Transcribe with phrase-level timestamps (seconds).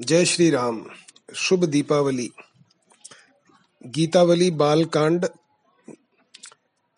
[0.00, 0.86] जय श्री राम।
[1.34, 2.30] शुभ दीपावली।
[3.86, 5.26] गीतावली बाल कांड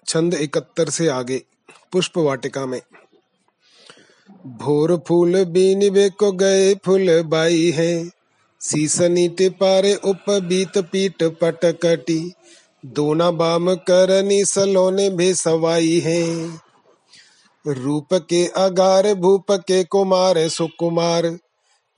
[0.06, 1.42] छंद इकहत्तर से आगे,
[1.92, 2.80] पुष्प वाटिका में।
[4.46, 8.10] भोर फूल बीनबे को गए फूल बाई है।
[8.60, 12.32] सीसनी टिपारे उप बीत पीट पटकटी
[12.86, 16.46] दोना बाम करनी सलोने भी सवाई है।
[17.66, 21.38] रूप के अगार, भूप के कुमार, सुकुमार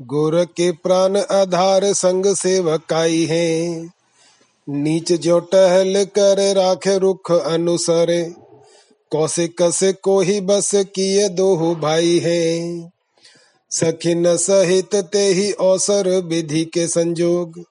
[0.03, 3.89] गोर के प्राण आधार संग सेवकाई है।
[4.69, 8.23] नीच जो टहल कर राख रुख अनुसरे
[9.11, 12.43] कौशिक से को ही बस किए दो भाई है।
[13.71, 17.65] सखिन सहित ते ही अवसर विधि के संजोग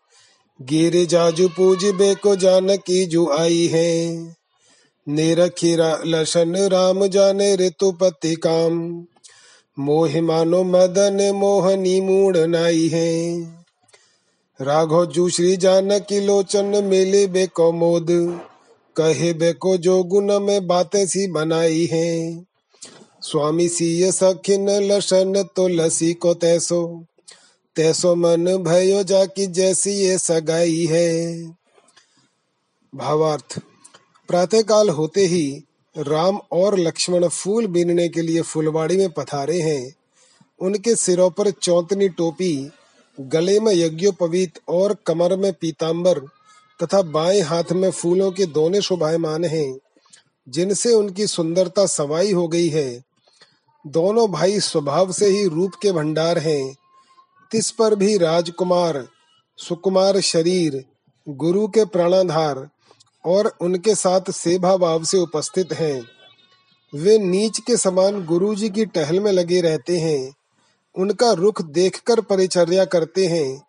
[0.61, 4.15] गिर जाजू पूज बे को जान की जु आई है।
[5.07, 9.05] निरखी रा, लशन राम जाने ऋतुपति काम
[9.77, 13.41] मोहि मानो मदन मोहनी मूड नाई है।
[14.61, 18.07] राघो जू श्री जानकी लोचन मिले बेको मोद,
[18.95, 22.45] कहे बेको जो गुण में बातें सी बनाई है।
[23.21, 27.05] स्वामी सीय सखिन लसन तो लसी को तैसो
[27.75, 31.11] तैसो मन भयो जाकी जैसी ये सगाई है।
[32.93, 33.59] भावार्थ
[34.29, 35.64] प्रातः काल होते ही
[35.97, 39.95] राम और लक्ष्मण फूल बीनने के लिए फुलवाड़ी में पधारे हैं।
[40.59, 42.71] उनके सिरों पर चौतनी टोपी,
[43.19, 46.19] गले में यज्ञोपवीत और कमर में पीताम्बर
[46.83, 49.79] तथा बाएँ हाथ में फूलों के दोने शोभायमान हैं,
[50.49, 53.03] जिनसे उनकी सुंदरता सवाई हो गई है।
[53.87, 56.75] दोनों भाई स्वभाव से ही रूप के भंडार हैं।
[57.51, 59.07] तिस पर भी राजकुमार,
[59.57, 60.85] सुकुमार शरीर,
[61.29, 62.69] गुरु के प्राणाधार
[63.25, 66.05] और उनके साथ सेवा भाव से उपस्थित हैं।
[66.95, 70.35] वे नीच के समान गुरुजी की टहल में लगे रहते हैं।
[70.95, 73.63] उनका रुख देखकर परिचर्या करते हैं।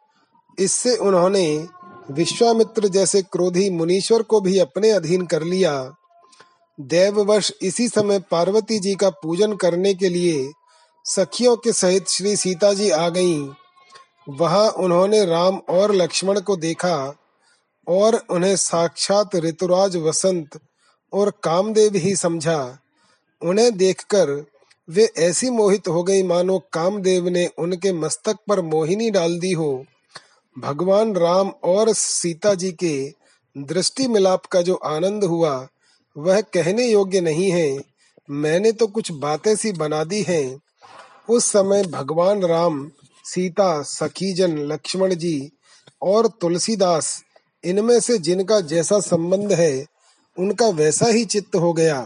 [0.59, 1.67] इससे उन्होंने
[2.11, 5.94] विश्वामित्र जैसे क्रोधी मुनीश्वर को भी अपने अधीन कर लिया।
[6.81, 10.53] देववश इसी समय पार्वती जी का पूजन करने के लिए
[11.05, 13.49] सखियों के सहित श्री सीता जी आ गईं।
[14.28, 17.17] वहाँ उन्होंने राम और लक्ष्मण को देखा।
[17.89, 20.61] और उन्हें साक्षात ऋतुराज वसंत
[21.13, 22.79] और कामदेव ही समझा।
[23.43, 24.47] उन्हें देखकर
[24.89, 29.85] वे ऐसी मोहित हो गई मानो कामदेव ने उनके मस्तक पर मोहिनी डाल दी हो।
[30.59, 33.13] भगवान राम और सीता जी के
[33.59, 35.69] दृष्टि मिलाप का जो आनंद हुआ,
[36.17, 37.83] वह कहने योग्य नहीं है।
[38.31, 40.61] मैंने तो कुछ बातें सी बना दी हैं।
[41.29, 42.91] उस समय भगवान राम,
[43.25, 45.51] सीता, सखीजन, लक्ष्मण जी
[46.03, 47.25] और तुलसीदास
[47.66, 49.87] इनमें से जिनका जैसा संबंध है,
[50.37, 52.00] उनका वैसा ही चित्त हो गया।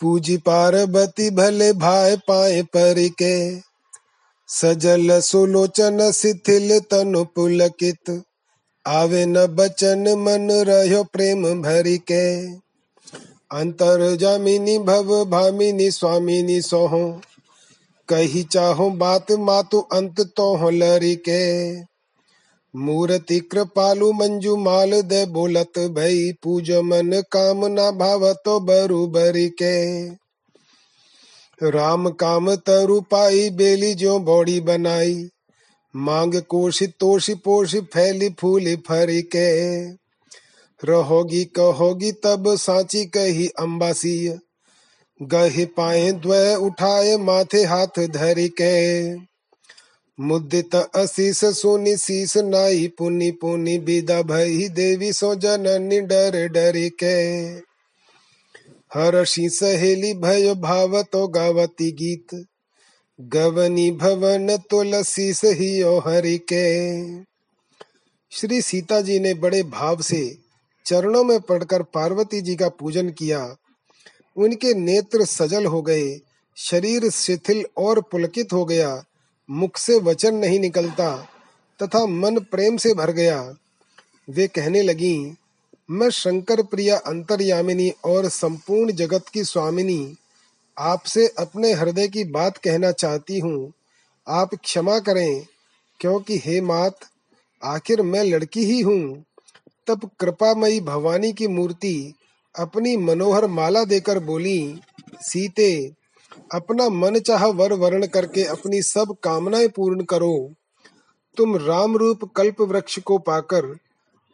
[0.00, 3.36] पूजी पार्वती भले भाई पाए पर के
[4.48, 8.22] सजल सुलोचन शिथिल तनु पुलकित
[8.86, 12.24] आवे न बचन मन रहो प्रेम भरी के
[13.50, 17.20] अंतर जामिनी भव भामिनी स्वामिनी सोहो,
[18.08, 21.42] कही चाहो बात मातु अंत तो हो लरी के
[22.76, 30.08] मूर्ति कृपालु मंजू माल दे बोलत भई, पूज मन कामना भाव तो बरु बरी के।
[31.70, 35.28] राम काम तरु पाई, बेली जो बॉडी बनाई।
[35.96, 39.88] मांग कोशी तोशी पोशी फैली फूली फरी के।
[40.84, 44.38] रहोगी कहोगी तब साची कही अम्बासी
[45.22, 49.14] गही पाए द्वय उठाए माथे हाथ धरी के।
[50.20, 57.42] मुदित असीस सुनि शीस नाई पुनि पुनि विदा भई देवी सो जननी डर डर के।
[58.94, 62.46] हर्षि सहेली भय भाव तो गावती गीत।
[63.20, 67.22] गवनी भवन तुलसी सही हरि के।
[68.30, 70.38] श्री सीता जी ने बड़े भाव से
[70.86, 73.56] चरणों में पड़कर पार्वती जी का पूजन किया।
[74.36, 76.20] उनके नेत्र सजल हो गए,
[76.56, 79.04] शरीर शिथिल और पुलकित हो गया।
[79.52, 81.16] मुख से वचन नहीं निकलता
[81.82, 83.54] तथा मन प्रेम से भर गया।
[84.30, 85.36] वे कहने लगी,
[85.90, 90.16] मैं शंकर प्रिया अंतर्यामिनी और संपूर्ण जगत की स्वामिनी,
[90.78, 93.72] आपसे अपने हृदय की बात कहना चाहती हूँ।
[94.28, 95.46] आप क्षमा करें,
[96.00, 96.98] क्योंकि हे मात,
[97.64, 99.24] आखिर मैं लड़की ही हूँ।
[99.86, 102.14] तब कृपामयी भवानी की मूर्ति
[102.58, 104.80] अपनी मनोहर माला देकर बोली,
[105.20, 105.92] सीते
[106.54, 110.52] अपना मन चाह वर वर्ण करके अपनी सब कामनाएँ पूर्ण करो।
[111.36, 113.78] तुम राम रूप कल्प वृक्ष को पाकर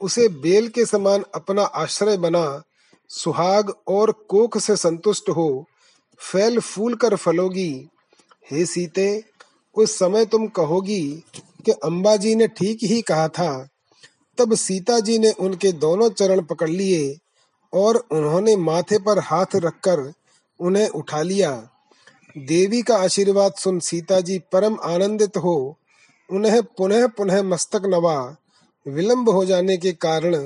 [0.01, 2.63] उसे बेल के समान अपना आश्रय बना।
[3.09, 5.65] सुहाग और कोख से संतुष्ट हो।
[6.19, 7.89] फैल फूल कर फलोगी।
[8.51, 9.25] हे सीते,
[9.77, 11.25] उस समय तुम कहोगी
[11.65, 13.69] कि अंबाजी ने ठीक ही कहा था।
[14.39, 17.19] तब सीता जी ने उनके दोनों चरण पकड़ लिए
[17.73, 20.13] और उन्होंने माथे पर हाथ रखकर
[20.61, 21.69] उन्हें उठा लिया।
[22.37, 25.55] देवी का आशीर्वाद सुन सीता जी परम आनंदित हो
[26.31, 28.17] उन्हें पुनः पुनः मस्तक नवा
[28.87, 30.37] विलंब हो जाने के कारण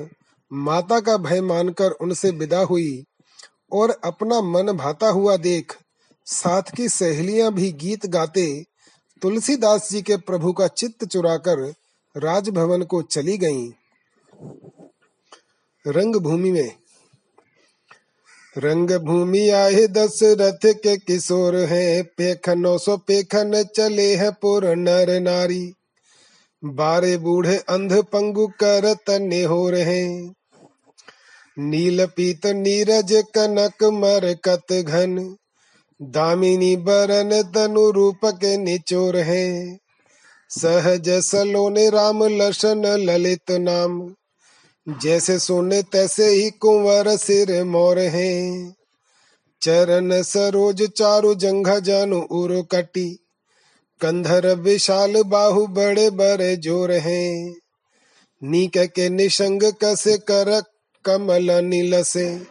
[0.50, 3.04] माता का भय मानकर उनसे विदा हुई
[3.72, 5.76] और अपना मन भाता हुआ देख
[6.26, 8.46] साथ की सहेलियाँ भी गीत गाते
[9.22, 11.66] तुलसीदास जी के प्रभु का चित्त चुराकर
[12.16, 13.70] राजभवन को चली गईं।
[15.84, 16.76] रंग भूमि में
[18.58, 25.72] रंग भूमि आए दशरथ के किशोर हैं। पेखनो सो पेखन चले हैं पुर नर नारी।
[26.64, 30.08] बारे बूढ़े अंध पंगु कर तने हो रहे।
[31.58, 35.36] नील पीत नीरज कनक मर कत घन।
[36.02, 39.78] दामिनी बरन तनु रूप के निचोर है।
[40.50, 44.14] सहज सलोने राम लसन ललित नाम।
[44.88, 48.70] जैसे सोने तैसे ही कुंवर सिर मोर। है
[49.62, 53.18] चरण सरोज चारु जंघा जानु उरो कटी।
[54.00, 57.54] कंधर विशाल बाहु बड़े बड़े ज़ोर है।
[58.42, 60.62] नीक के निशंग कसे कर
[61.04, 62.42] कमल नील से।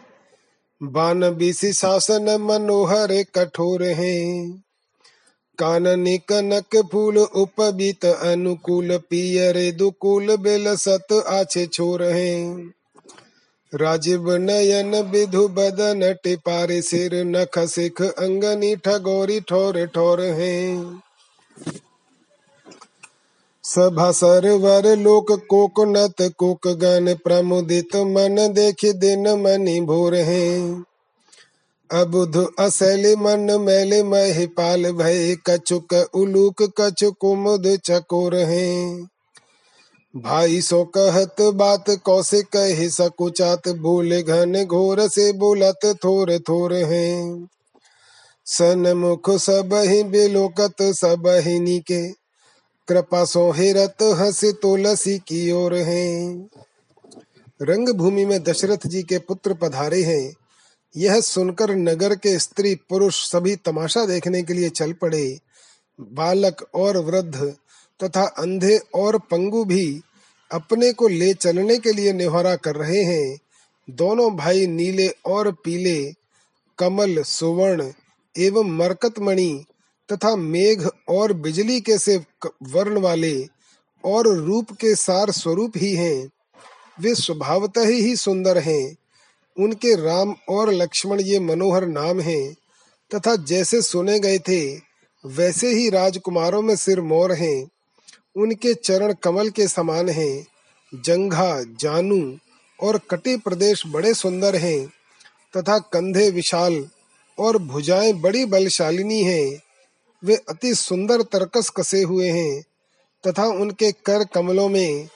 [0.82, 4.48] बान बीसी शासन मनोहर कठोर है।
[5.58, 12.72] काननी कनक फूल उपबीत अनुकूल पियरे दुकूल बेल सत आछे छोर हैं।
[13.74, 21.00] राजीव नयन विधु बदन टिपारे सिर नख सिख अंगनी ठगोरी ठोर ठोर हैं।
[23.64, 30.84] सभा सरवर लोक कोक नत कोक गन प्रमुदित मन देख दिन मनी भोर हैं।
[31.92, 39.08] अबुध असैले मन मैले महिपाल भय कछुक उलूक कछु कुमुद चकोर हैं।
[40.16, 47.48] भाई सो कहत बात कौसे कहे सकुचात बोले घन घोर से बोलत थोर थोर हैं।
[48.46, 52.08] सन मुख सब ही बिलोकत, सब ही नीके,
[52.88, 56.34] कृपा सो हेरत हंस तुलसी की ओर है।
[57.62, 60.41] रंग भूमि में दशरथ जी के पुत्र पधारे हैं।
[60.96, 65.38] यह सुनकर नगर के स्त्री पुरुष सभी तमाशा देखने के लिए चल पड़े।
[66.00, 67.54] बालक और वृद्ध
[68.04, 70.00] तथा अंधे और पंगु भी
[70.52, 73.38] अपने को ले चलने के लिए निहारा कर रहे हैं।
[73.90, 76.12] दोनों भाई नीले और पीले,
[76.78, 77.92] कमल, सुवर्ण
[78.38, 79.64] एवं मरकत मणि
[80.12, 82.24] तथा मेघ और बिजली के से
[82.62, 83.46] वर्ण वाले
[84.04, 86.30] और रूप के सार स्वरूप ही हैं।
[87.00, 88.96] वे स्वभावतः ही सुंदर हैं।
[89.58, 92.54] उनके राम और लक्ष्मण ये मनोहर नाम हैं,
[93.14, 94.76] तथा जैसे सुने गए थे,
[95.26, 97.68] वैसे ही राजकुमारों में सिर मोर हैं।
[98.36, 100.46] उनके चरण कमल के समान हैं,
[100.94, 102.38] जंघा, जानू
[102.80, 104.92] और कटी प्रदेश बड़े सुंदर हैं,
[105.56, 106.88] तथा कंधे विशाल
[107.38, 109.62] और भुजाएँ बड़ी बलशालिनी हैं।
[110.24, 112.62] वे अति सुंदर तरकस कसे हुए हैं,
[113.26, 115.08] तथा उनके कर कमलों में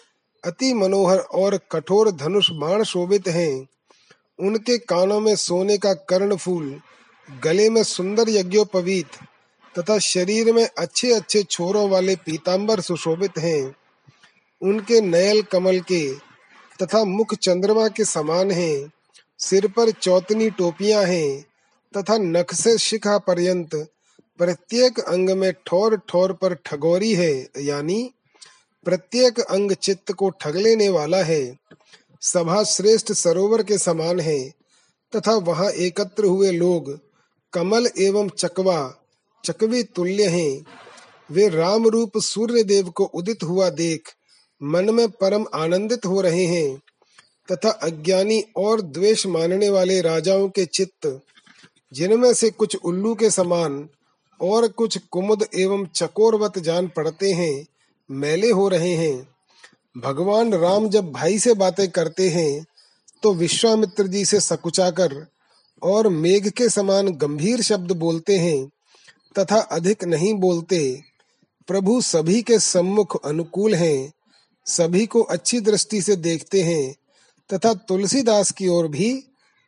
[0.44, 3.66] अति मनोहर और कठोर धनुष बाण शोभित हैं।
[4.38, 6.80] उनके कानों में सोने का कर्ण फूल,
[7.28, 9.06] गले में सुंदर यज्ञोपवीत
[9.78, 13.76] तथा शरीर में अच्छे अच्छे छोरों वाले पीताम्बर सुशोभित हैं।
[14.62, 16.14] उनके नयल कमल के
[16.82, 18.92] तथा मुख चंद्रमा के समान हैं।
[19.38, 21.42] सिर पर चौतनी टोपियाँ हैं
[21.94, 23.74] तथा नख से शिखा पर्यंत
[24.38, 28.10] प्रत्येक अंग में ठोर ठोर पर ठगोरी है, यानी
[28.84, 31.58] प्रत्येक अंग चित्त को ठग लेने वाला है।
[32.26, 34.50] सभा श्रेष्ठ सरोवर के समान है,
[35.12, 37.00] तथा वहाँ एकत्र हुए लोग
[37.52, 38.94] कमल एवं चकवा,
[39.44, 40.66] चकवी तुल्य हैं।
[41.30, 44.08] वे राम रूप सूर्य देव को उदित हुआ देख
[44.62, 46.82] मन में परम आनंदित हो रहे हैं,
[47.52, 51.20] तथा अज्ञानी और द्वेष मानने वाले राजाओं के चित्त,
[51.92, 53.88] जिनमें से कुछ उल्लू के समान
[54.40, 57.66] और कुछ कुमुद एवं चकोरवत जान पड़ते हैं,
[58.10, 59.35] मैले हो रहे हैं।
[59.96, 62.66] भगवान राम जब भाई से बातें करते हैं
[63.22, 65.26] तो विश्वामित्र जी से सकुचाकर
[65.82, 68.66] और मेघ के समान गंभीर शब्द बोलते हैं,
[69.38, 71.00] तथा अधिक नहीं बोलते।
[71.68, 74.12] प्रभु सभी के सम्मुख अनुकूल हैं,
[74.66, 76.94] सभी को अच्छी दृष्टि से देखते हैं,
[77.50, 79.12] तथा तुलसीदास की ओर भी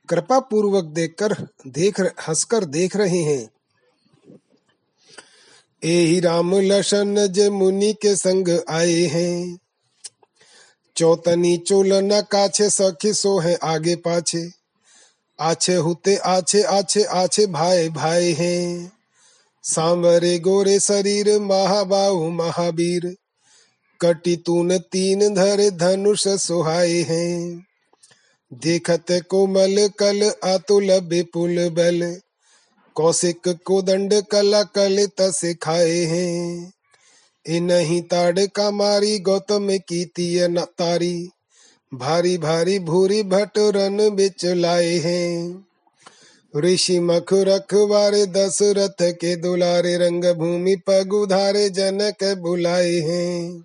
[0.08, 3.50] कृपा पूर्वक देखकर, देख हंसकर देख रहे हैं।
[5.84, 9.58] ए राम लशन ज मुनि के संग आए हैं।
[10.98, 14.50] चौतनी चोल न काछे सखी सो है आगे पाछे।
[15.40, 18.92] आछे हुते, आछे आछे आछे भाई भाई हैं।
[19.62, 23.16] सांवरे गोरे शरीर, महाबाहु, महावीर।
[24.00, 27.66] कटी तून तीन धर, धनुष सुहाए हैं।
[28.52, 32.20] देखत कोमल कल, अतुल विपुल बल।
[32.94, 36.72] कौशिक को दंड कला कलित खाए हैं।
[37.48, 41.28] इनही ताड़ का मारी गौतम की तीय तारी।
[41.94, 45.64] भारी भारी भूरी भट रन बिच लाए हैं।
[46.56, 53.64] ऋषि मख रखवारे दशरथ के दुलारे रंग भूमि पग उधारे जनक बुलाए हैं।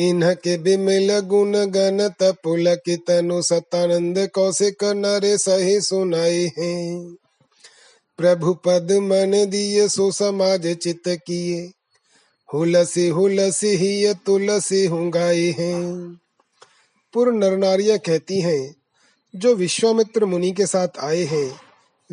[0.00, 7.14] इनके बिमिल गुण गण तपुल तनु सतानंद कौशिक नरे सही सुनाए हैं।
[8.18, 11.70] प्रभु पद मन दिए सो समाज चित किए।
[12.54, 16.14] हुलसी हुलसी ही ये तुलसी हूँ गाये हैं।
[17.12, 18.76] पूर्व नर कहती हैं,
[19.36, 21.60] जो विश्वामित्र मुनि के साथ आए हैं,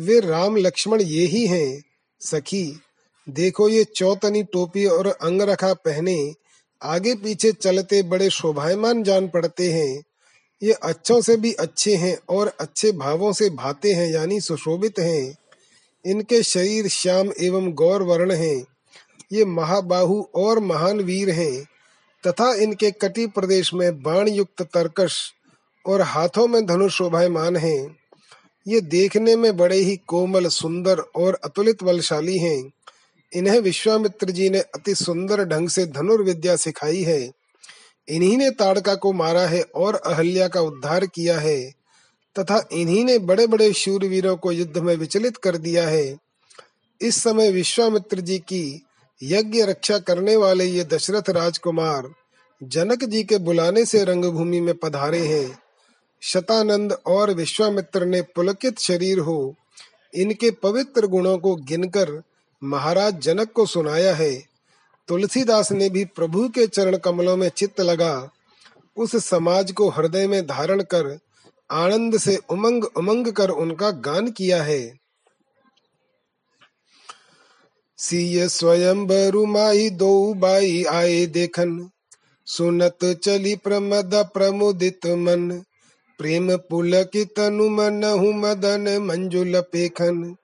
[0.00, 1.84] वे राम लक्ष्मण ये ही हैं।
[2.20, 2.80] सखी,
[3.28, 6.34] देखो ये चौतनी टोपी और अंगरखा पहने,
[6.82, 10.02] आगे पीछे चलते बड़े शोभायमान जान पड़ते हैं।
[10.62, 15.36] ये अच्छों से भी अच्छे हैं और अच्छे भावों से भाते हैं, यानी सुशोभित हैं।
[16.06, 18.66] इनके शरीर श्याम एवं गौर वर्ण हैं।
[19.32, 21.64] ये महाबाहु और महान वीर हैं,
[22.26, 25.32] तथा इनके कटी प्रदेश में बाण युक्त तर्कश
[25.86, 27.96] और हाथों में धनुष शोभायमान हैं।
[28.68, 32.72] ये देखने में बड़े ही कोमल, सुंदर और अतुलित बलशाली हैं।
[33.34, 37.30] इन्हें विश्वामित्र जी ने अति सुंदर ढंग से धनुर्विद्या सिखाई है।
[38.08, 41.70] इन्हीं ने ताड़का को मारा है और अहल्या का उद्धार किया है,
[42.38, 46.18] तथा इन्हीं ने बड़े बड़े शूरवीरों को युद्ध में विचलित कर दिया है।
[47.00, 48.86] इस समय विश्वामित्र जी की
[49.22, 52.14] यज्ञ रक्षा करने वाले ये दशरथ राजकुमार
[52.62, 55.58] जनक जी के बुलाने से रंगभूमि में पधारे हैं।
[56.20, 59.54] शतानंद और विश्वामित्र ने पुलकित शरीर हो
[60.14, 62.22] इनके पवित्र गुणों को गिनकर
[62.64, 64.44] महाराज जनक को सुनाया है।
[65.08, 68.30] तुलसीदास ने भी प्रभु के चरण कमलों में चित्त लगा,
[68.96, 71.18] उस समाज को हृदय में धारण कर
[71.70, 74.97] आनंद से उमंग उमंग कर उनका गान किया है।
[77.98, 81.90] सीय स्वयं बरुमाई दो बाई आए देखन।
[82.46, 85.62] सुनत चली प्रमद प्रमुदित मन।
[86.18, 88.04] प्रेम पुलकित तनु मन
[88.36, 90.36] मदन मंजुल पेखन।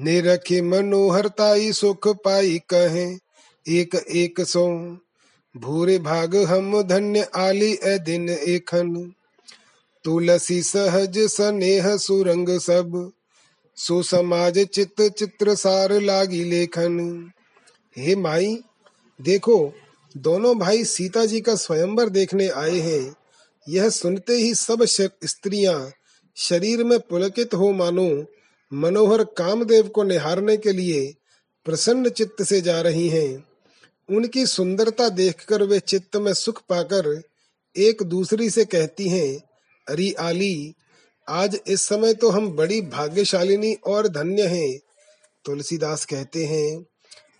[0.00, 3.18] निरखी मनोहरताई सुख पाई कहे,
[3.68, 4.96] एक एक सो।
[5.56, 9.12] भूरे भाग हम धन्य आली ए दिन एखन।
[10.04, 13.12] तुलसी सहज सनेह सुरंग सब।
[13.76, 17.30] सो समाज चित चित्र सार लागी लेखन।
[17.96, 18.56] हे माई,
[19.20, 19.72] देखो,
[20.16, 23.16] दोनों भाई सीता जी का स्वयंवर देखने आए हैं।
[23.68, 24.84] यह सुनते ही सब
[25.24, 25.92] स्त्रियाँ
[26.36, 28.24] शरीर में पुलकित हो मानो,
[28.72, 31.14] मनोहर कामदेव को निहारने के लिए
[31.66, 33.44] प्रसन्न चित्त से जा रही हैं।
[34.08, 37.22] उनकी सुंदरता देखकर वे चित्त में सुख पाकर
[37.76, 39.36] एक दूसरी से कहती हैं,
[39.88, 40.74] अरे आली
[41.28, 44.78] आज इस समय तो हम बड़ी भाग्यशालिनी और धन्य हैं,
[45.44, 46.86] तुलसीदास कहते हैं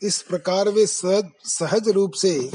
[0.02, 2.50] इस प्रकार वे सहज सहज रूप से,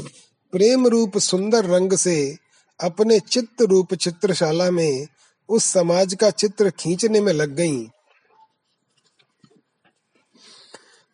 [0.52, 2.36] प्रेम रूप सुंदर रंग से,
[2.80, 5.06] अपने चित्त रूप चित्रशाला में,
[5.48, 7.86] उस समाज का चित्र खींचने में लग गईं।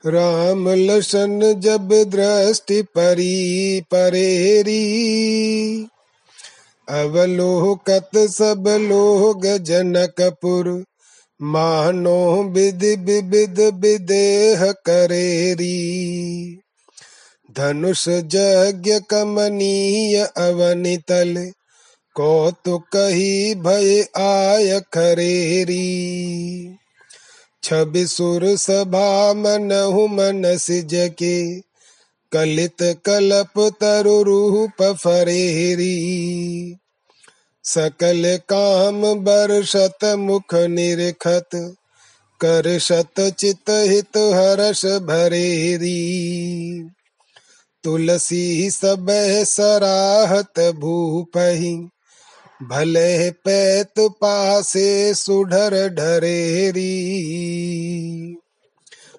[0.06, 4.78] राम लसन जब दृष्टि परी, परेरी
[6.88, 10.84] अवलोकत सब लोग जनकपुर,
[11.42, 15.76] मानो विधि विविध विदेह करेरी।
[17.56, 21.52] धनुष यज्ञ कमनीय अवनितल,
[22.14, 25.84] कौतुक ही भय आय खरेरी
[27.62, 31.67] छवि सुर सभा मनहु मन सिज के
[32.32, 35.96] कलित कलप तरु रूप फरेरी।
[37.64, 41.48] सकल काम बरसत मुख निरखत
[42.40, 45.98] कर शत चित हित हर्ष भरेरी।
[47.84, 49.06] तुलसी सब
[49.44, 51.88] सराहत भूपही,
[52.62, 56.94] भले पैत पासे सुढर ढरेरी।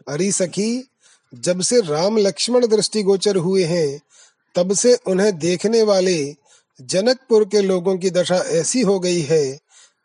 [0.10, 0.89] अरी सखी
[1.33, 4.01] जब से राम लक्ष्मण दृष्टि गोचर हुए हैं,
[4.55, 6.36] तब से उन्हें देखने वाले
[6.81, 9.59] जनकपुर के लोगों की दशा ऐसी हो गई है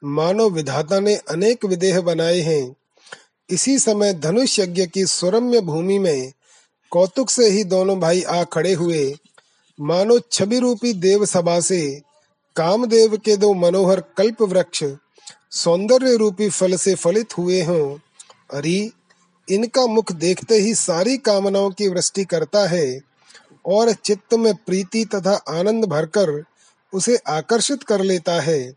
[0.05, 2.77] मानो विधाता ने अनेक विदेह बनाए हैं।
[3.51, 6.33] इसी समय धनुष यज्ञ की सुरम्य भूमि में
[6.91, 9.15] कौतुक से ही दोनों भाई आ खड़े हुए।
[9.81, 12.01] मानो छवि रूपी देव सभा से
[12.57, 14.85] कामदेव के दो मनोहर कल्प वृक्ष
[15.51, 17.99] सौंदर्य रूपी फल से फलित हुए हों।
[18.59, 18.91] अरे
[19.51, 23.01] इनका मुख देखते ही सारी कामनाओं की वृष्टि करता है
[23.67, 26.45] और चित्त में प्रीति तथा आनंद भरकर
[26.95, 28.73] उसे आकर्षित कर लेता है।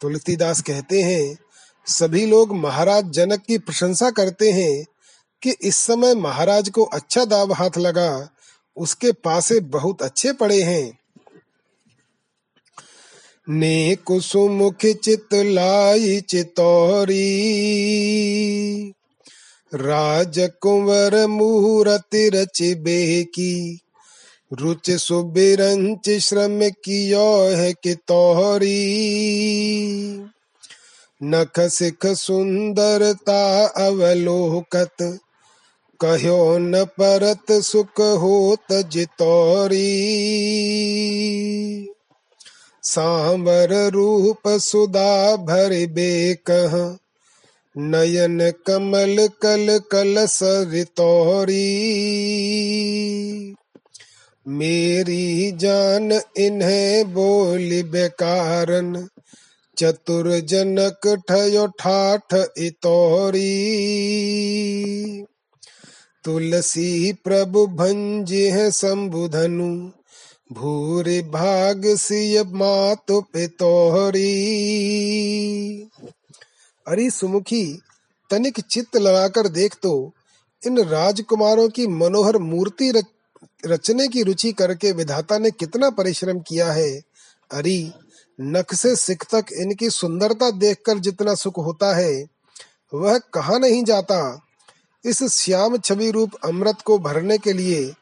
[0.00, 1.38] तुलसीदास कहते हैं,
[1.86, 4.84] सभी लोग महाराज जनक की प्रशंसा करते हैं
[5.42, 8.28] कि इस समय महाराज को अच्छा दाव हाथ लगा।
[8.76, 10.98] उसके पासे बहुत अच्छे पड़े हैं।
[13.48, 17.16] ने कुसुमुख चित लाई चितौरी।
[19.74, 23.80] राजकुंवर मुहूर्ति रच बेकी
[24.52, 28.76] रुच सुबिरंच श्रम कियो है कि तोहरी।
[31.22, 35.18] नख सिख सुंदरता अवलोकत,
[36.00, 39.86] कहो न परत सुख होत जितौरी।
[42.82, 46.96] सांवर रूप सुदा भर बेकह
[47.78, 51.64] नयन कमल कल कल सरितौरी
[54.48, 59.08] मेरी जान इन्हें बोली बेकारन
[59.78, 63.52] चतुर जनक ठयो ठाठ इतोरी।
[66.24, 69.90] तुलसी प्रभु भंज है शंभुधनु
[70.52, 74.32] भूरि भाग सिय मात पितौरी।
[76.86, 77.64] अरे सुमुखी
[78.30, 80.12] तनिक चित्त लगाकर देख तो।
[80.66, 83.06] इन राजकुमारों की मनोहर मूर्ति रच,
[83.66, 86.90] रचने की रुचि करके विधाता ने कितना परिश्रम किया है।
[87.52, 87.92] अरे
[88.40, 92.26] नख से सिख तक इनकी सुंदरता देखकर जितना सुख होता है
[92.94, 94.42] वह कहा नहीं जाता?
[95.04, 97.92] इस श्याम छवि रूप अमृत को भरने के लिए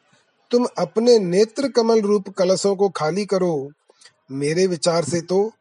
[0.50, 3.70] तुम अपने नेत्र कमल रूप कलशों को खाली करो।
[4.32, 5.52] मेरे विचार से तो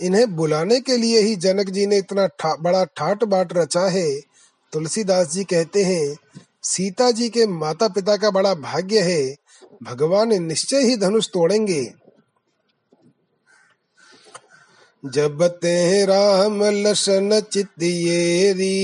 [0.00, 4.20] इन्हें बुलाने के लिए ही जनक जी ने इतना ठा, बड़ा ठाट बाट रचा है।
[4.72, 6.16] तुलसीदास जी कहते हैं
[6.62, 9.36] सीता जी के माता पिता का बड़ा भाग्य है।
[9.82, 11.92] भगवान निश्चय ही धनुष तोड़ेंगे।
[15.04, 18.74] जब ते राम लसन चितियेरी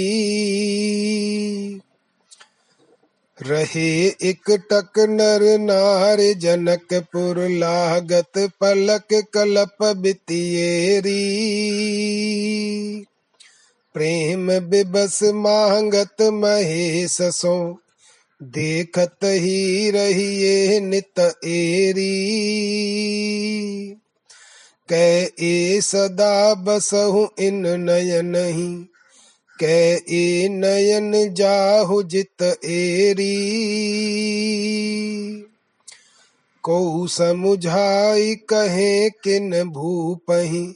[3.43, 11.25] रहे एक टक नर नार जनकपुर लागत पलक कलप बितियेरी
[13.95, 17.81] प्रेम बिबस मांगत महेश सो,
[18.41, 22.11] देखत ही रहिए नित एरी।
[24.89, 28.94] कै ए सदा बसहु इन नयन ही
[29.61, 33.37] कै ए नयन जाहु जित एरी।
[36.63, 40.75] को समुझाई कहे किन भूपही,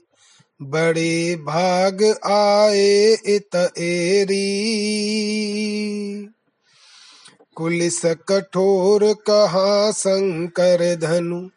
[0.62, 4.49] बड़े भाग आए इत एरी।
[7.57, 11.49] कुलिस कठोर कहा शंकर धनु,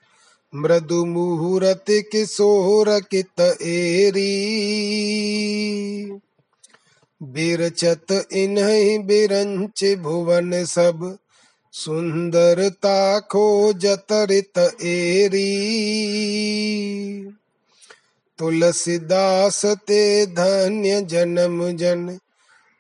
[0.56, 4.32] मृदु मुहूर्त किशोर कित एरी।
[7.24, 11.18] बिरचत इन्हीं बिरंच भुवन सब,
[11.72, 15.50] सुंदरता खोजत रित एरी।
[18.38, 22.20] तुलसीदास ते धन्य जन्म जन,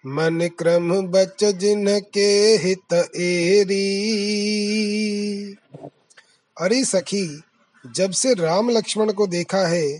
[0.05, 3.85] मन क्रम बच जिन के हित एरी।
[6.61, 7.41] अरे सखी,
[7.95, 9.99] जब से राम लक्ष्मण को देखा है,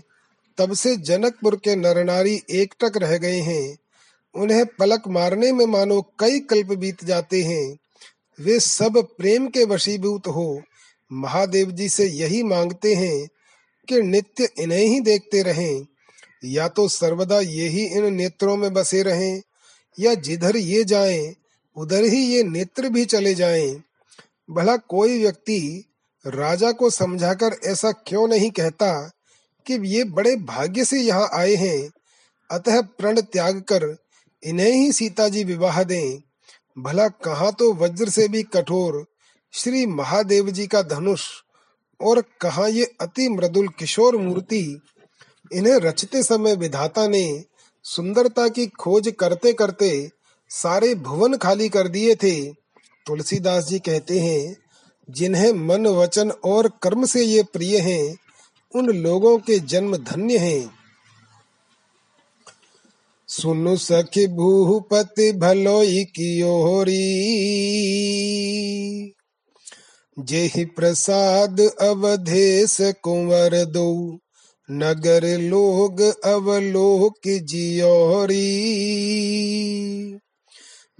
[0.58, 3.76] तब से जनकपुर के नरनारी एकटक रह गए हैं।
[4.34, 7.78] उन्हें पलक मारने में मानो कई कल्प बीत जाते हैं।
[8.40, 10.62] वे सब प्रेम के वशीभूत हो।
[11.12, 13.28] महादेव जी से यही मांगते हैं
[13.88, 15.86] कि नित्य इन्हें ही देखते रहें।
[16.44, 19.42] या तो सर्वदा ये ही इन नेत्रों में बसे रहें,
[20.00, 21.34] या जिधर ये जाएँ,
[21.76, 23.82] उधर ही ये नेत्र भी चले जाएँ।
[24.50, 25.84] भला कोई व्यक्ति
[26.26, 29.10] राजा को समझाकर ऐसा क्यों नहीं कहता
[29.66, 31.90] कि ये बड़े भाग्य से यहाँ आए हैं?
[32.50, 34.01] अतः प्रण त्याग कर
[34.42, 36.20] इन्हें ही सीता जी विवाह दें।
[36.78, 39.04] भला कहा तो वज्र से भी कठोर
[39.54, 41.22] श्री महादेव जी का धनुष
[42.00, 44.80] और कहा ये अति मृदुल किशोर मूर्ति।
[45.52, 47.44] इन्हें रचते समय विधाता ने
[47.84, 50.10] सुंदरता की खोज करते करते
[50.50, 52.52] सारे भुवन खाली कर दिए थे।
[53.06, 54.56] तुलसीदास जी कहते हैं,
[55.08, 58.16] जिन्हें मन, वचन और कर्म से ये प्रिय हैं,
[58.74, 60.81] उन लोगों के जन्म धन्य हैं।
[63.40, 67.06] सुनु सखी भूपति भलोई की ओरी।
[70.18, 74.18] जेहि प्रसाद अवधेश कुंवर दो,
[74.70, 78.48] नगर लोग अवलोक जियोरी।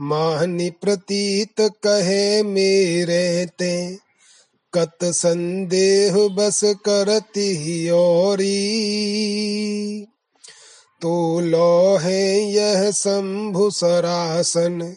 [0.01, 3.97] माहनि प्रतीत कहे, मेरे ते
[4.75, 8.83] कत संदेह बस करती औरी
[11.03, 14.97] तो लो है यह शंभु सरासन,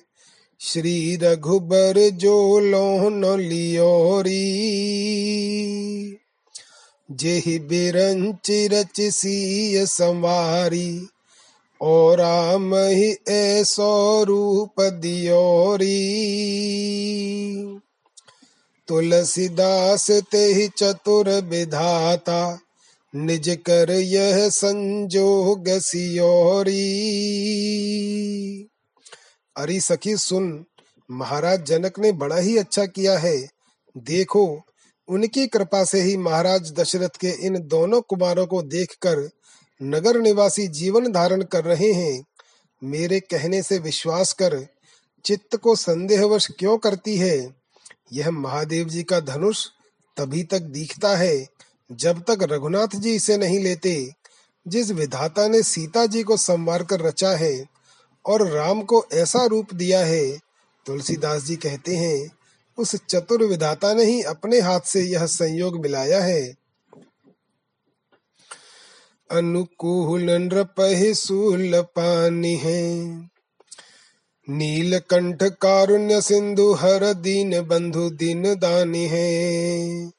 [0.59, 4.41] श्री रघुबर जो लोन लियोरी।
[7.11, 11.07] जेहि बिरंच रच सीय संवारी
[11.81, 16.21] और राम ही ऐसो रूप दियोरी।
[18.87, 22.59] तुलसीदास ते चतुर विधाता
[23.15, 26.81] निज कर यह संजोग सियोरी।
[29.57, 30.65] अरे सखी, सुन,
[31.11, 33.47] महाराज जनक ने बड़ा ही अच्छा किया है।
[33.97, 34.61] देखो,
[35.07, 39.29] उनकी कृपा से ही महाराज दशरथ के इन दोनों कुमारों को देखकर
[39.83, 42.25] नगर निवासी जीवन धारण कर रहे हैं।
[42.83, 44.67] मेरे कहने से विश्वास कर,
[45.25, 47.55] चित्त को संदेहवश क्यों करती है?
[48.13, 49.67] यह महादेव जी का धनुष
[50.17, 51.54] तभी तक दिखता है।
[51.91, 54.11] जब तक रघुनाथ जी इसे नहीं लेते,
[54.67, 57.65] जिस विधाता ने सीता जी को संवार कर रचा है
[58.25, 60.39] और राम को ऐसा रूप दिया है,
[60.85, 62.31] तुलसीदास जी कहते हैं,
[62.77, 66.55] उस चतुर विधाता ने ही अपने हाथ से यह संयोग मिलाया है।
[69.31, 70.49] अनुकूल
[71.13, 73.05] सूल पानी है।
[74.49, 80.14] नीलकंठ कारुण्य सिंधु हर दीन बंधु दीन दानी है।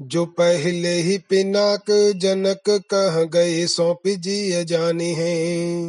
[0.00, 5.88] जो पहले ही पिनाक जनक कह गए सौंपी जी जानी है।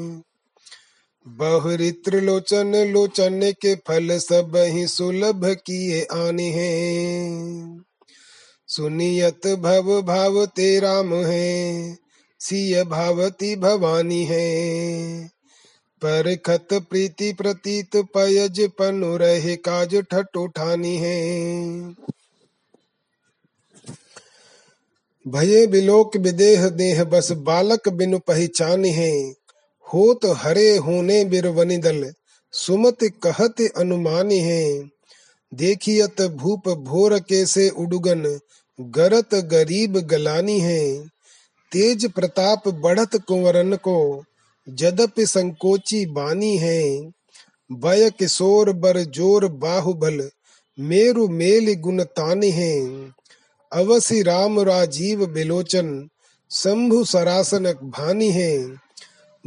[1.27, 7.83] बहुरित्र लोचन लोचन के फल सब ही सुलभ किए आने हैं।
[8.67, 11.97] सुनियत भव, भाव ते राम है,
[12.39, 15.25] सिय भावती भवानी है।
[16.01, 21.39] पर खत प्रीति प्रतीत, पयज पनु रहे, काज ठट उठानी है।
[25.29, 29.33] भये बिलोक विदेह देह, बस बालक बिनु पहचान है।
[29.93, 32.13] होत हरे होने बिरवनि दल
[32.51, 34.83] सुमत कहत अनुमानी है।
[35.53, 38.39] देखियत भूप भोर के से उडुगन,
[38.81, 41.07] गरत गरीब गलानी है।
[41.71, 44.23] तेज प्रताप बढ़त कुंवरन को,
[44.69, 47.11] जदप संकोची बानी है।
[47.71, 50.29] बय किशोर बर ज़ोर बाहुबल,
[50.79, 52.89] मेरु मेल गुण तानी है।
[53.71, 56.09] अवसी राम राजीव बिलोचन,
[56.51, 58.67] शंभु सरासन भानी है।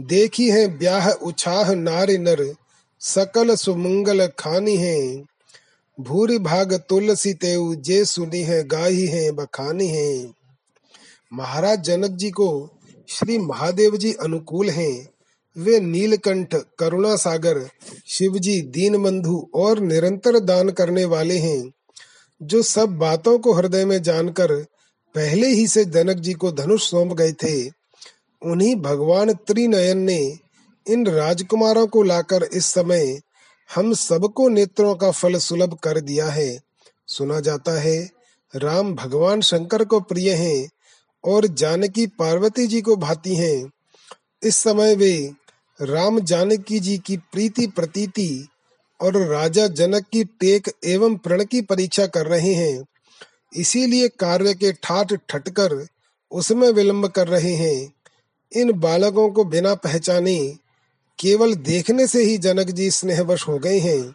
[0.01, 2.55] देखी है ब्याह उछाह नारी नर,
[3.01, 5.23] सकल सुमंगल खानी है।
[6.01, 10.33] भूरी भाग तुलसी तेऊ जे सुनी है, गाही है, बखानी है।
[11.33, 12.71] महाराज जनक जी को
[13.09, 15.09] श्री महादेव जी अनुकूल हैं।
[15.57, 17.69] वे नीलकंठ करुणा सागर
[18.07, 21.73] शिव जी दीन बंधु और निरंतर दान करने वाले हैं।
[22.43, 24.53] जो सब बातों को हृदय में जानकर
[25.15, 27.69] पहले ही से जनक जी को धनुष सौंप गए थे,
[28.43, 30.39] उन्हीं भगवान त्रिनयन ने
[30.87, 33.21] इन राजकुमारों को लाकर इस समय
[33.75, 36.59] हम सबको नेत्रों का फल सुलभ कर दिया है।
[37.07, 38.11] सुना जाता है,
[38.57, 40.69] राम भगवान शंकर को प्रिय हैं
[41.25, 43.71] और जानकी पार्वती जी को भाती हैं।
[44.43, 45.33] इस समय वे
[45.83, 48.49] राम जानकी जी की प्रीति प्रतीति
[49.03, 52.85] और राजा जनक की टेक एवं प्रण की परीक्षा कर रहे हैं।
[53.57, 55.87] इसीलिए कार्य के ठाट ठटकर
[56.33, 57.93] उसमें विलंब कर रहे हैं।
[58.53, 60.57] इन बालकों को बिना पहचाने,
[61.19, 64.15] केवल देखने से ही जनक जी स्नेहवश हो गए हैं।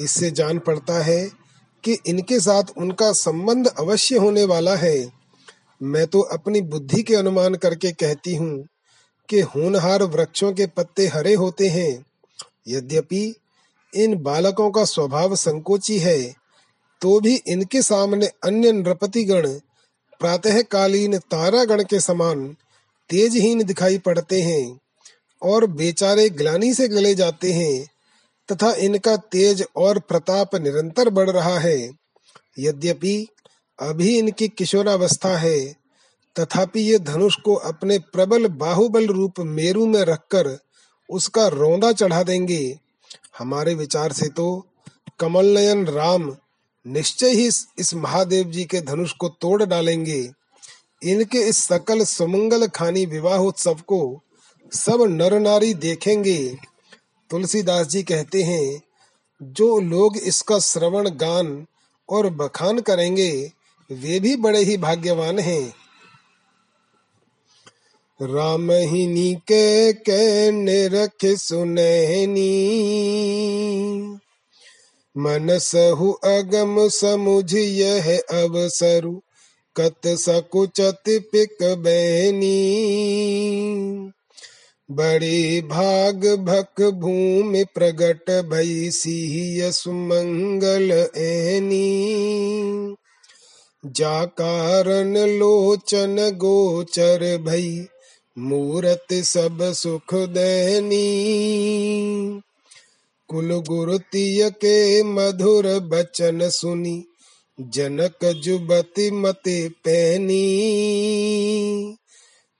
[0.00, 1.30] इससे जान पड़ता है
[1.84, 5.12] कि इनके साथ उनका संबंध अवश्य होने वाला है।
[5.82, 8.66] मैं तो अपनी बुद्धि के अनुमान करके कहती हूँ
[9.28, 12.06] कि होनहार वृक्षों के पत्ते हरे होते हैं।
[12.68, 13.34] यद्यपि
[13.94, 16.20] इन बालकों का स्वभाव संकोची है
[17.02, 19.48] तो भी इनके सामने अन्य नृपतिगण,
[20.20, 22.46] प्रातःकालीन तारागण के समान
[23.10, 24.80] तेजहीन दिखाई पड़ते हैं
[25.42, 27.86] और बेचारे ग्लानी से गले जाते हैं
[28.48, 31.78] तथा इनका तेज और प्रताप निरंतर बढ़ रहा है।
[32.58, 33.26] यद्यपि
[33.78, 35.76] अभी इनकी किशोरावस्था है,
[36.36, 40.58] तथापि ये धनुष को अपने प्रबल बाहुबल रूप मेरु में रखकर
[41.10, 42.78] उसका रौंदा चढ़ा देंगे।
[43.38, 44.66] हमारे विचार से तो
[45.20, 46.36] कमल नयन राम
[46.86, 47.46] निश्चय ही
[47.78, 50.30] इस महादेव जी के धनुष को तोड़ डालेंगे।
[51.02, 54.20] इनके इस सकल सुमंगल खानी विवाह उत्सव को
[54.72, 56.58] सब नर नारी देखेंगे।
[57.30, 58.82] तुलसीदास जी कहते हैं,
[59.40, 61.66] जो लोग इसका श्रवण, गान
[62.08, 63.52] और बखान करेंगे,
[63.90, 65.74] वे भी बड़े ही भाग्यवान हैं।
[68.22, 72.50] राम नीके के निरख सुनैनी
[75.16, 79.20] मन सहु अगम समुझ यह अवसरु,
[79.76, 82.52] कत सकुचत पिक बैनी
[84.90, 92.94] बड़ी भाग भक भूमि प्रगट भई सिंह सुमंगल एनी
[93.86, 97.86] जा कारण लोचन गोचर भई
[98.38, 101.04] मूरत सब सुख दैनी।
[103.28, 107.04] कुल गुरुतिय के मधुर बचन सुनी,
[107.60, 110.42] जनक जुबति मते पैनी।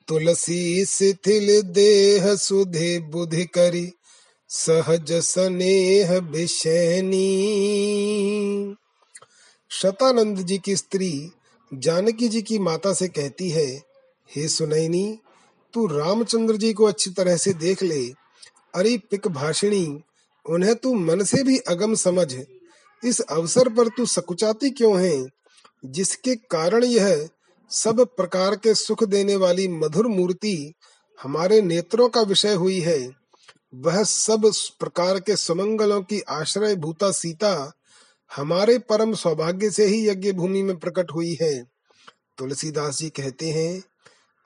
[0.09, 3.93] तुलसी शिथिल देह सुधे बुधि करी,
[4.49, 7.27] सहज स्नेह विषैनी
[9.71, 11.31] शतानंद जी की स्त्री
[11.75, 13.83] जानकी जी की माता से कहती है,
[14.37, 15.19] हे सुनैनी
[15.75, 18.07] तू रामचंद्र जी को अच्छी तरह से देख ले।
[18.75, 20.01] अरे पिक भाषिणी,
[20.51, 22.37] उन्हें तू मन से भी अगम समझ।
[23.05, 25.27] इस अवसर पर तू सकुचाती क्यों है?
[25.85, 27.29] जिसके कारण यह
[27.71, 30.75] सब प्रकार के सुख देने वाली मधुर मूर्ति
[31.23, 33.11] हमारे नेत्रों का विषय हुई है।
[33.75, 37.73] वह सब प्रकार के सुमंगलों की आश्रय भूता सीता
[38.37, 41.65] हमारे परम सौभाग्य से ही यज्ञ भूमि में प्रकट हुई है।
[42.39, 43.83] तुलसीदास जी कहते हैं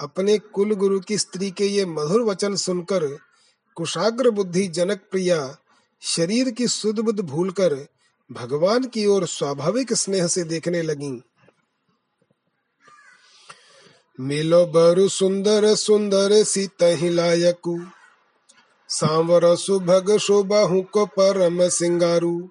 [0.00, 3.18] अपने कुल गुरु की स्त्री के ये मधुर वचन सुनकर
[3.74, 5.56] कुशाग्र बुद्धि जनक प्रिया
[6.00, 7.86] शरीर की सुध बुद्ध भूलकर
[8.32, 11.22] भगवान की ओर स्वाभाविक स्नेह से देखने लगी।
[14.20, 17.80] मिलो बरु सुंदर सुंदर सीत लायकु,
[18.88, 22.50] सांवर सुभग शोभा को परम सिंगारू।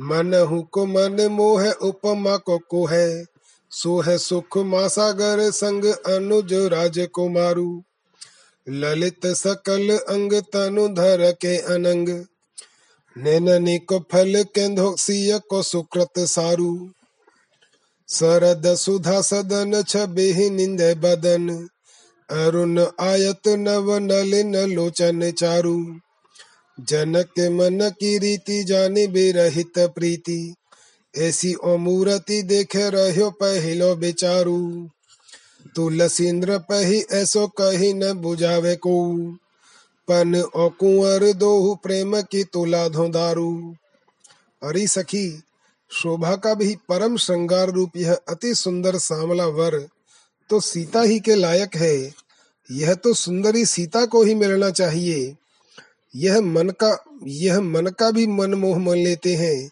[0.00, 3.31] मन हु को मन मोह उपमा को को है
[3.72, 7.82] सो है सुख मासागर संग अनुज राजकुमारू।
[8.68, 12.24] ललित सकल अंग तनु धर के अनंग।
[13.16, 14.96] नैननी को फल केंधो
[15.38, 16.90] को सुकृत सारू।
[18.08, 21.68] शरद सुधा सदन छबि निंद बदन।
[22.30, 25.86] अरुण आयत नव नलिन लोचन चारु।
[26.80, 30.54] जनक मन की रीति जानी बेरहित प्रीति।
[31.18, 34.88] ऐसी अमूरति देखे रहो पहलो बेचारू।
[35.76, 39.16] तुलसीन्द्र पही ऐसो कही न बुझावे को।
[40.08, 41.20] पन ओ कुंवर
[41.82, 43.74] प्रेम की तुला धोदारू
[44.62, 45.42] अरे सखी,
[45.90, 49.88] शोभा का भी परम श्रृंगार रूप यह अति सुंदर सामला वर
[50.50, 52.14] तो सीता ही के लायक है।
[52.70, 55.36] यह तो सुंदरी सीता को ही मिलना चाहिए।
[56.16, 59.70] यह मन का, यह मन का भी मन मोह मन लेते हैं।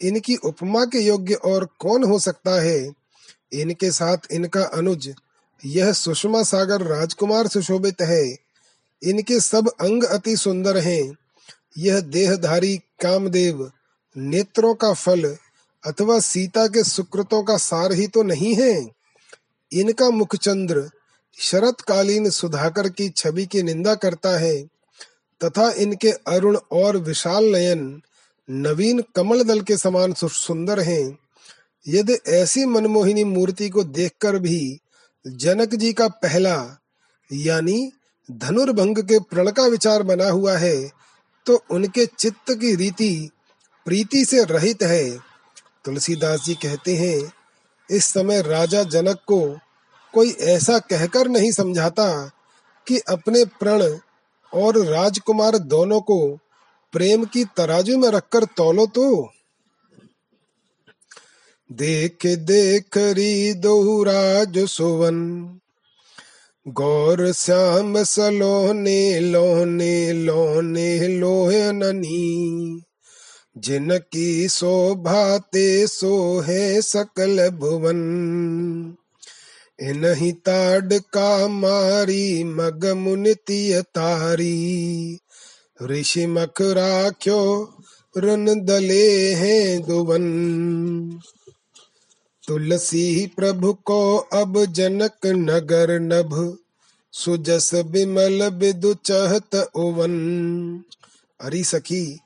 [0.00, 2.92] इनकी उपमा के योग्य और कौन हो सकता है?
[3.52, 5.14] इनके साथ इनका अनुज,
[5.64, 8.36] यह सुषमा सागर राजकुमार सुशोभित है।
[9.02, 11.16] इनके सब अंग अति सुंदर हैं।
[11.78, 13.70] यह देहधारी कामदेव,
[14.16, 15.36] नेत्रों का फल
[15.84, 18.90] अथवा सीता के सुकृतों का सार ही तो नहीं है।
[19.72, 20.90] इनका मुखचंद्र
[21.38, 24.62] शरतकालीन सुधाकर की छवि की निंदा करता है,
[25.44, 28.02] तथा इनके अरुण और विशाल नयन
[28.48, 31.18] नवीन कमल दल के समान सुंदर हैं।
[31.86, 34.80] यदि ऐसी मनमोहिनी मूर्ति को देखकर भी
[35.24, 36.56] जनक जी का पहला,
[37.30, 37.92] यानी
[38.28, 40.76] धनुर्भंग के प्रण का विचार बना हुआ है
[41.46, 43.28] तो उनके चित्त की रीति
[43.86, 45.18] प्रीति से रहित है।
[45.84, 47.32] तुलसीदास जी कहते हैं,
[47.88, 49.40] इस समय राजा जनक को
[50.14, 52.08] कोई ऐसा कहकर नहीं समझाता
[52.86, 53.82] कि अपने प्रण
[54.52, 56.18] और राजकुमार दोनों को
[56.96, 59.30] प्रेम की तराजू में रखकर तोलो तो।
[61.72, 65.50] देख देख, री दोहराज सुवन।
[66.68, 72.82] गौर, श्याम सलोने लोने लोने लोहे, ननी।
[73.58, 77.96] जिनकी शोभा ते सो है सकल भुवन।
[79.80, 85.18] इनही ताड का मारी, मग मुनितिय तारी।
[85.82, 87.72] ऋषि मख राख्यो
[88.16, 90.24] रन दले हैं दुवन?
[92.48, 96.58] तुलसी प्रभु को अब जनक नगर नभ,
[97.12, 100.14] सुजस बिमल बिदु चहत ओवन।
[101.40, 102.20] अरी सखी,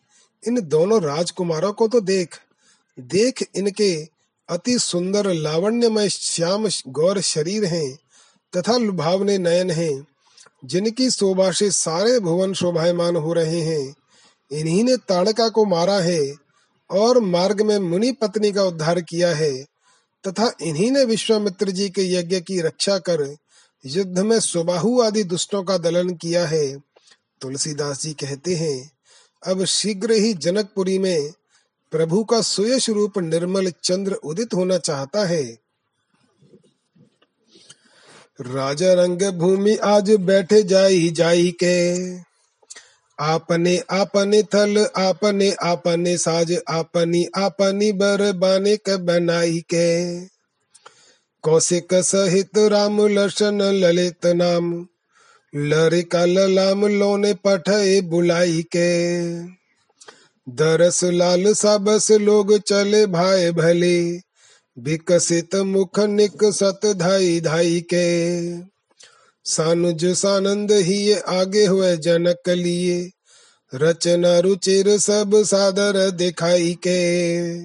[0.49, 2.39] इन दोनों राजकुमारों को तो देख
[3.01, 4.09] देख इनके
[4.49, 7.99] अति सुंदर लावण्यमय श्याम गौर शरीर हैं,
[8.57, 10.07] तथा लुभावने नयन हैं।
[10.65, 13.95] जिनकी शोभा से सारे भुवन शोभायमान हो रहे हैं,
[14.53, 16.35] इन्हीं ने ताड़का को मारा है
[16.91, 19.65] और मार्ग में मुनि पत्नी का उद्धार किया है,
[20.29, 23.37] तथा इन्हीं ने विश्वामित्र जी के यज्ञ की रक्षा कर
[23.87, 26.77] युद्ध में सुबाहु आदि दुष्टों का दलन किया है।
[27.41, 28.91] तुलसीदास जी कहते हैं,
[29.47, 31.33] अब शीघ्र ही जनकपुरी में
[31.91, 35.59] प्रभु का सुयश रूप निर्मल चंद्र उदित होना चाहता है।
[38.41, 41.77] राजा रंग भूमि आज बैठे जाई जाई के।
[43.19, 50.27] आपने आपने थल, आपने आपने साज, आपनी आपनी बर बाने क बनाई के।
[51.45, 54.87] कौशिक सहित राम लक्षण ललित नाम,
[55.55, 58.91] लरिका ललाम लोने पठे बुलाई के।
[60.47, 64.19] दरस लाल सबस लोग चले भाई भले
[64.79, 68.59] विकसित मुख निक सत धाई धाई के।
[69.45, 73.11] सानुज सानंद ही आगे हुए जनक लिए।
[73.75, 77.61] रचना रुचिर सब सादर दिखाई के।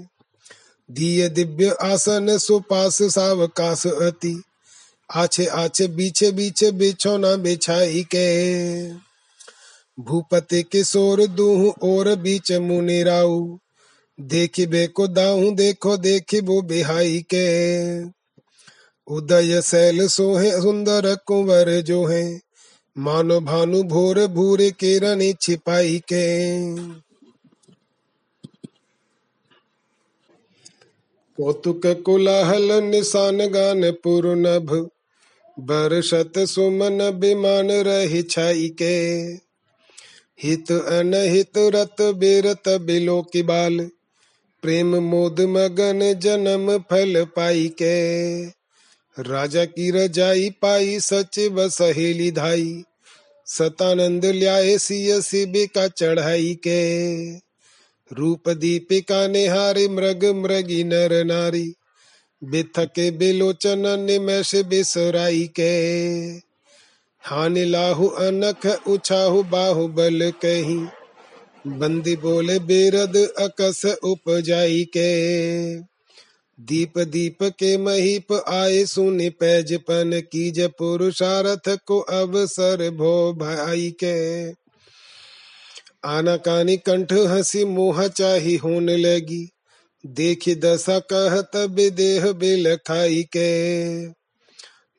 [0.92, 4.44] दिए दिव्य आसन सुपास सावकाश अति।
[5.16, 8.92] आछे आछे बीचे बीचे बिछोना बिछाई के।
[10.00, 13.04] भूपति किशोर दूह और बीच मुनि
[14.20, 18.02] देखी बेको दाऊ, देखो, देखी वो बिहाई के।
[19.08, 22.42] उदय सैल सोहे, सुंदर कुंवर जो है।
[22.98, 26.66] मानो भानु भोर भूरे किरण छिपाई के।
[31.38, 34.90] कौतुक कुलाहल, निशान गान पूर्णभ।
[35.60, 39.10] बरसत सुमन विमान रही छाई के।
[40.44, 43.90] हित अनहित रत बेरत बिलो की बाल।
[44.66, 48.46] प्रेम मोद मगन जन्म फल पाई के
[49.18, 52.84] राजा की रजाई पाई सचिव सहेली धाई।
[53.46, 56.80] सतानंद ल्याए सिय शिविका चढ़ाई के
[58.14, 61.74] रूप दीपिका निहारे मृग मृगी नर नारी।
[62.44, 65.74] बिथके बिलोचन निमेश बिसराई के
[67.24, 70.88] हानि लाहु अनख उछाहु बाहु बल कहीं।
[71.68, 75.80] बंदी बोले, बेरद अकस उपजाई के।
[76.60, 84.50] दीप दीप के महीप आए सुनि पैजपन कीज पुरुषारथ को अवसर भो भाई के।
[86.06, 89.50] आना कानी कंठ हसी मोह चाही होने लगी,
[90.06, 94.08] देखी दशा कह तब देह बिल खाई के।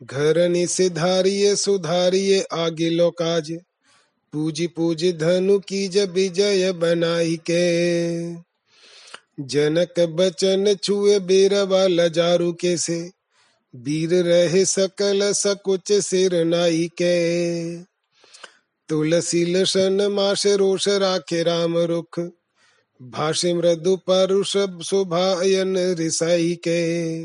[0.05, 3.53] घर सिधारिये सुधारिये आगे लोकाज
[4.37, 8.33] पूजी पूजी धनु की जब विजय बनाई के।
[9.41, 13.11] जनक बचन छुए बेरवा लजारू के से।
[13.77, 17.79] वीर रहे सकल सकुच सिर नाई के।
[18.89, 22.21] तुलसी लसन माश रोष राखे राम रुख।
[23.03, 27.25] भाषि मृदु परुष सुभायन रिसाई के।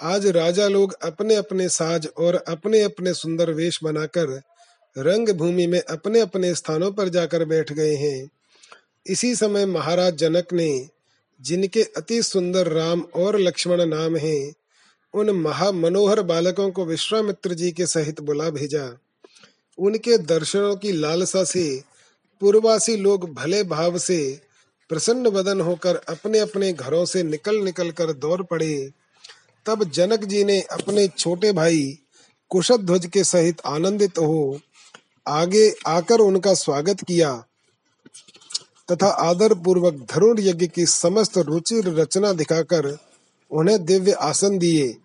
[0.00, 4.42] आज राजा लोग अपने अपने साज और अपने अपने सुंदर वेश बनाकर
[4.98, 8.30] रंग भूमि में अपने अपने स्थानों पर जाकर बैठ गए हैं।
[9.06, 10.88] इसी समय महाराज जनक ने,
[11.42, 14.54] जिनके अति सुंदर राम और लक्ष्मण नाम हैं,
[15.14, 18.98] उन महा मनोहर बालकों को विश्वामित्र जी के सहित बुला भेजा।
[19.78, 21.82] उनके दर्शनों की लालसा से
[22.40, 24.40] पूर्वासी लोग भले भाव से
[24.88, 28.90] प्रसन्न बदन होकर अपने अपने घरों से निकल निकल कर दौड़ पड़े।
[29.66, 31.98] तब जनक जी ने अपने छोटे भाई
[32.50, 34.60] कुशध्वज ध्वज के सहित आनंदित हो
[35.26, 37.44] आगे आकर उनका स्वागत किया
[38.88, 42.98] तथा आदर पूर्वक धरुण यज्ञ की समस्त रुचि रचना दिखाकर
[43.50, 44.96] उन्हें दिव्य आसन दिए,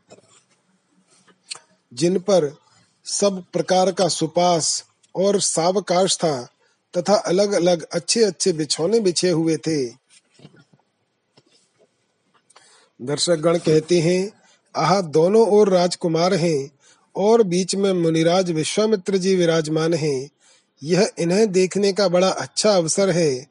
[1.94, 2.58] जिन पर
[3.06, 4.84] सब प्रकार का सुपास
[5.16, 6.42] और सावकाश था
[6.98, 9.86] तथा अलग अलग अच्छे अच्छे बिछौने बिछे हुए थे।
[13.02, 14.32] दर्शक गण कहते हैं,
[14.76, 16.79] आह, दोनों ओर राजकुमार हैं।
[17.16, 20.30] और बीच में मुनिराज विश्वामित्र जी विराजमान हैं।
[20.84, 23.48] यह इन्हें देखने का बड़ा अच्छा अवसर है।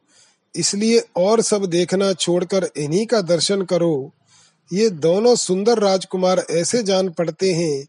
[0.56, 4.12] इसलिए और सब देखना छोड़कर इन्हीं का दर्शन करो।
[4.72, 7.86] ये दोनों सुंदर राजकुमार ऐसे जान पड़ते हैं।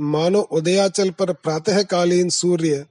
[0.00, 2.86] मानो उदयाचल पर प्रातःकालीन सूर्य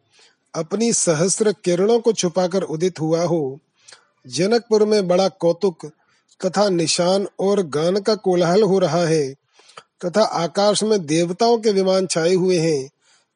[0.56, 3.60] अपनी सहस्र किरणों को छुपाकर उदित हुआ हो।
[4.28, 5.86] जनकपुर में बड़ा कौतुक
[6.46, 9.36] तथा निशान और गान का कोलाहल हो रहा है।
[10.06, 12.90] तथा आकाश में देवताओं के विमान छाए हुए हैं,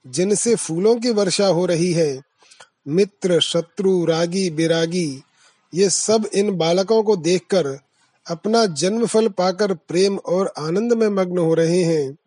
[0.08, 2.22] जिनसे फूलों की वर्षा हो रही है।
[2.88, 5.24] मित्र, शत्रु, रागी, बिरागी,
[5.74, 7.80] ये सब इन बालकों को देखकर
[8.28, 12.18] अपना जन्म फल पाकर प्रेम और आनंद में मग्न हो रहे हैं।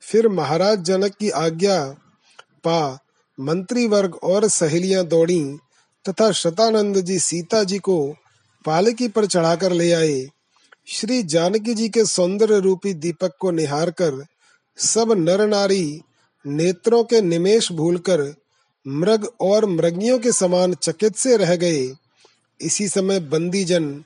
[0.00, 1.84] फिर महाराज जनक की आज्ञा,
[2.64, 2.98] पा,
[3.40, 5.58] मंत्री वर्ग और सहेलियाँ दौड़ी
[6.08, 8.14] तथा शतानंद जी, सीता जी को
[8.64, 10.26] पालकी पर चढ़ाकर ले आए।
[10.90, 14.26] श्री जानकी जी के सौंदर्य रूपी दीपक को निहार कर
[14.76, 16.02] सब नर नारी
[16.46, 18.34] नेत्रों के निमेश भूलकर
[18.86, 21.92] मृग और मृगियों के समान चकित से रह गए।
[22.60, 24.04] इसी समय बंदी जन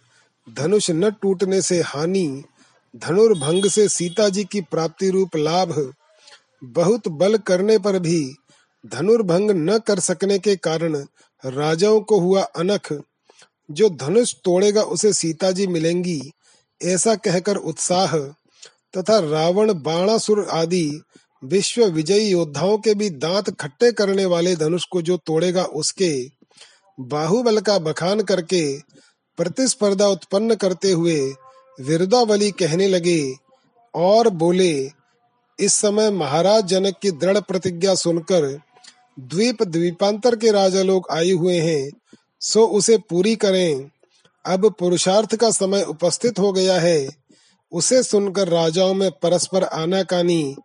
[0.57, 2.43] धनुष न टूटने से हानि,
[2.97, 5.95] धनुर्भंग से सीता जी की प्राप्ति रूप लाभ,
[6.64, 8.35] बहुत बल करने पर भी
[8.87, 10.97] धनुर्भंग न कर सकने के कारण
[11.47, 13.03] राजाओं को हुआ अनख।
[13.70, 16.33] जो धनुष तोड़ेगा उसे सीता जी मिलेंगी।
[16.85, 18.16] ऐसा कहकर उत्साह
[18.95, 21.03] तथा रावण, बाणासुर आदि
[21.43, 26.12] विश्व विजयी योद्धाओं के भी दांत खट्टे करने वाले धनुष को जो तोड़ेगा, उसके
[26.99, 28.78] बाहुबल का बखान करके
[29.39, 31.20] प्रतिस्पर्धा उत्पन्न करते हुए
[31.78, 33.35] विरुदावली कहने लगे
[33.95, 34.91] और बोले,
[35.59, 38.47] इस समय महाराज जनक की दृढ़ प्रतिज्ञा सुनकर
[39.20, 41.91] द्वीप द्वीपांतर के राजा लोग आए हुए हैं,
[42.41, 43.91] सो उसे पूरी करें।
[44.45, 47.09] अब पुरुषार्थ का समय उपस्थित हो गया है।
[47.72, 50.57] उसे सुनकर राजाओं में परस्पर आनाकानी,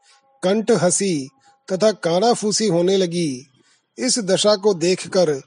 [0.43, 1.27] कंठ हसी
[1.67, 3.47] तथा कानाफूसी होने लगी।
[3.97, 5.41] इस दशा को देखकर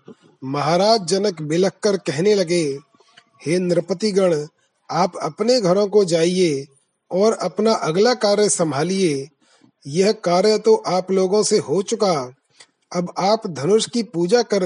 [0.45, 2.63] महाराज जनक बिलख कर कहने लगे,
[3.47, 4.47] हे नृपतिगण,
[4.91, 6.65] आप अपने घरों को जाइए
[7.11, 9.29] और अपना अगला कार्य संभालिए।
[9.87, 12.13] यह कार्य तो आप लोगों से हो चुका।
[12.93, 14.65] अब आप धनुष की पूजा कर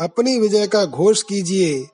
[0.00, 1.86] अपनी विजय का घोष कीजिए।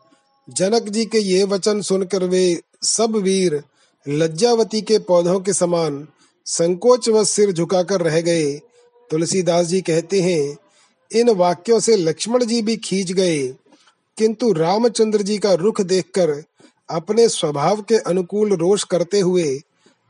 [0.49, 3.63] जनक जी के ये वचन सुनकर वे सब वीर
[4.09, 6.09] लज्जावती के पौधों के समान
[6.47, 8.53] संकोच व सिर झुकाकर रह गए।
[9.11, 10.57] तुलसीदास जी कहते हैं,
[11.13, 13.49] इन वाक्यों से लक्ष्मण जी भी खींच गए।
[14.19, 16.45] किंतु रामचंद्र जी का रुख देखकर
[16.91, 19.61] अपने स्वभाव के अनुकूल रोष करते हुए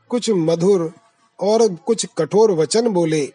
[0.09, 0.93] कुछ मधुर
[1.39, 3.33] और कुछ कठोर वचन बोले।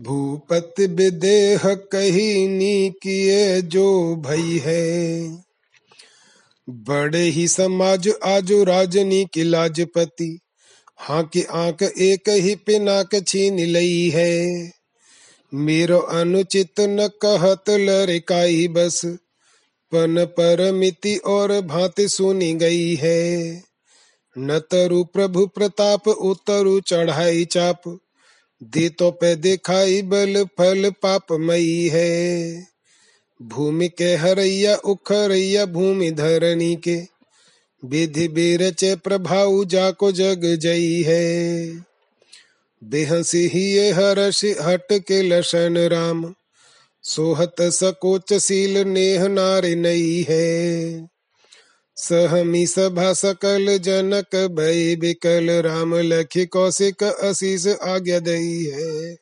[0.00, 5.28] भूपति विदेह कही नी किए जो भई है।
[6.70, 10.38] बड़े ही समाज आजो राजनी की लाजपति
[10.98, 14.70] हाँ की आँख एक ही पिनाक छीन लई है।
[15.54, 19.00] मेरो अनुचित न कहत लरिकाई बस,
[19.92, 23.62] पन पर मिति और भांति सुनी गई है।
[24.38, 27.98] न तरु प्रभु प्रताप, उतरु चढ़ाई चाप
[28.64, 32.66] दे तो पे दिखाई बल फल पाप मई है।
[33.42, 36.96] भूमि के हरैया उखरैया भूमि धरणी के,
[37.84, 41.76] विधि बीरचे प्रभाव जाको जग जई है।
[42.84, 46.34] बेहसी ही ये हर्ष हट के लसन राम,
[47.02, 51.08] सोहत सकोच सील नेह नारी नई है।
[52.04, 59.14] सहमी सभा सकल जनक भय बिकल राम लखी कौशिक अशीष आज्ञा दई है।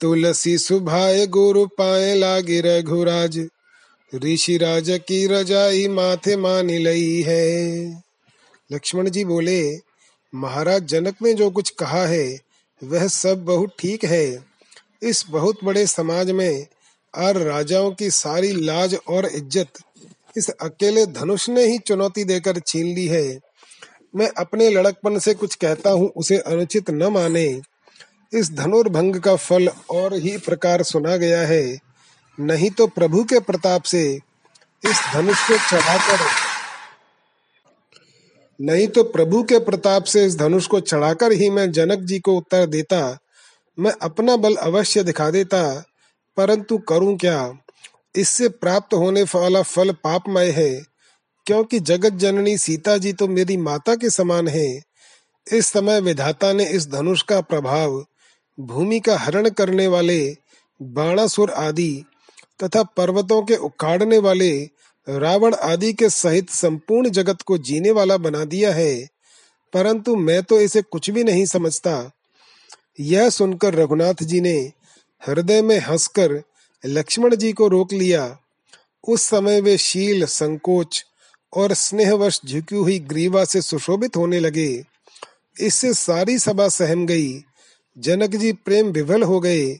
[0.00, 3.38] तुलसी सुभाए गुरु पाए लागे रघुराज,
[4.12, 7.44] ऋषि राज की रजाई माथे मान लई है।
[8.70, 9.60] लक्ष्मण जी बोले,
[10.32, 12.38] महाराज जनक ने जो कुछ कहा है,
[12.82, 14.44] वह सब बहुत ठीक है।
[15.02, 16.66] इस बहुत बड़े समाज में
[17.14, 19.82] और राजाओं की सारी लाज और इज़्ज़त
[20.36, 23.38] इस अकेले धनुष ने ही चुनौती देकर छीन ली है।
[24.14, 27.60] मैं अपने लड़कपन से कुछ कहता हूँ, उसे अनुचित न माने।
[28.32, 31.78] इस धनुर्भंग का फल और ही प्रकार सुना गया है।
[32.38, 34.02] नहीं तो प्रभु के प्रताप से
[34.82, 36.20] इस धनुष को चढ़ाकर
[38.60, 42.36] नहीं तो प्रभु के प्रताप से इस धनुष को चढ़ाकर ही मैं जनक जी को
[42.36, 43.18] उत्तर देता।
[43.78, 45.62] मैं अपना बल अवश्य दिखा देता,
[46.36, 47.61] परंतु करूँ क्या?
[48.16, 50.82] इससे प्राप्त होने वाला फल पापमय है,
[51.46, 54.82] क्योंकि जगत जननी सीता जी तो मेरी माता के समान है।
[55.52, 58.06] इस समय विधाता ने इस धनुष का प्रभाव,
[58.60, 60.36] भूमि का हरण करने वाले,
[60.82, 62.04] बाणासुर आदि
[62.64, 64.70] तथा पर्वतों के उखाड़ने वाले,
[65.08, 69.08] रावण आदि के सहित संपूर्ण जगत को जीने वाला बना दिया है।
[69.72, 72.12] परंतु मैं तो इसे कुछ भी नहीं समझता।
[73.00, 74.72] यह सुनकर रघुनाथ जी ने
[75.22, 76.42] हृदय में हंसकर
[76.86, 78.38] लक्ष्मण जी को रोक लिया।
[79.08, 81.04] उस समय वे शील, संकोच
[81.52, 84.84] और स्नेहवश झुकी हुई ग्रीवा से सुशोभित होने लगे।
[85.60, 87.44] इससे सारी सभा सहम गई।
[87.98, 89.74] जनक जी प्रेम विभल हो गए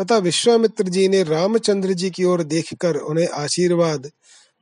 [0.00, 4.10] तथा विश्वामित्र जी ने रामचंद्र जी की ओर देखकर उन्हें आशीर्वाद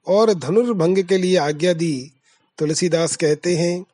[0.07, 2.13] और धनुर्भंग के लिए आज्ञा दी।
[2.59, 3.85] तुलसीदास कहते हैं,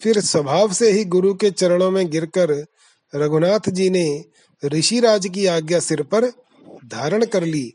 [0.00, 2.66] फिर स्वभाव से ही गुरु के चरणों में गिरकर
[3.14, 4.24] रघुनाथ जी ने
[4.64, 6.32] ऋषिराज की आज्ञा सिर पर
[6.86, 7.72] धारण कर ली।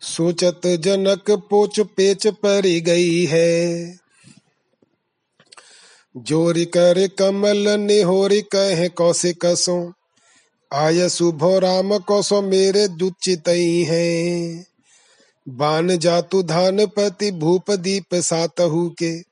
[0.00, 3.86] सोचत जनक पोच पेच पर गई है।
[6.16, 9.92] जोरी कर कमल निहोरी कहे कौसे कसो
[10.74, 14.66] आय शुभो राम कौसो मेरे दुचितई है।
[15.48, 19.22] बान जातु धान पति भूप दीप सातहु के।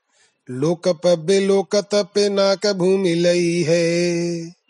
[0.49, 4.60] लोक पे लोक तपे नाक भूमि लई है।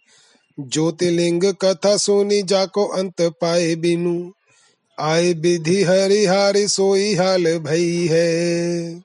[0.59, 4.31] ज्योतिलिंग कथा सुनी जाको अंत पाए बिनु।
[4.99, 9.03] आए विधि हरिहारी सोई हाल भई है।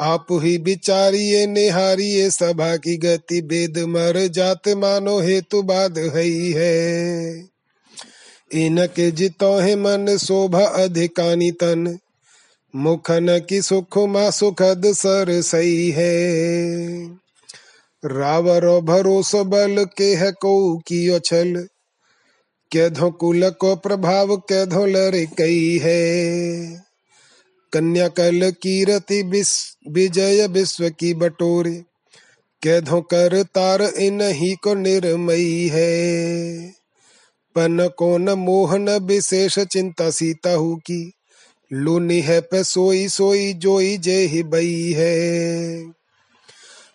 [0.00, 7.44] आप ही बिचारिये निहारिये सभा की गति वेद मर जात मानो हेतु बाद हई है।
[8.52, 11.98] इनके जितो है मन शोभा अधिकानी तन।
[12.76, 17.17] मुखन की सुख मा सुखद सर सही है।
[18.04, 21.68] रावर भरोस बल के है को कियो छल?
[22.72, 26.84] कैधो कुल को प्रभाव, कैधो लर कई है?
[27.72, 29.22] कन्या कल कीरति
[29.88, 31.84] विजय विश्व की बटोरे।
[32.62, 36.70] कैधो कर तार इन ही को निर्मयी है?
[37.54, 41.12] पन कौन मोहन विशेष चिंता सीता हु की।
[41.72, 45.97] लूनी है पे सोई सोई जोई जे ही बई है।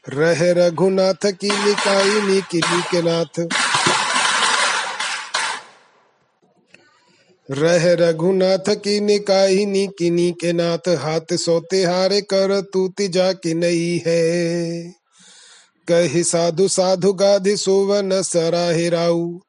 [0.06, 2.60] रह रघुनाथ की निकाई निकी
[2.92, 3.40] के नाथ
[7.50, 13.54] रह रघुनाथ की निकाही नी किनी के नाथ हाथ सोते हारे कर तू तिजा की
[13.54, 14.24] नई है।
[15.88, 19.40] कही साधु साधु गाधि सुवन सराहे राऊ,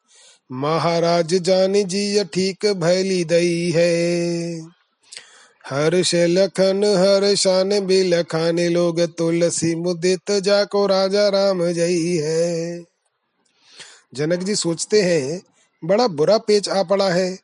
[0.52, 3.94] महाराज जान जी ठीक भैली दई है।
[5.70, 12.84] हर से लखन हर शान भी लखाने लोग तुलसी मुदित जाको राजा राम जई है।
[14.14, 15.42] जनक जी सोचते हैं,
[15.84, 17.38] बड़ा बुरा पेच आ पड़ा है।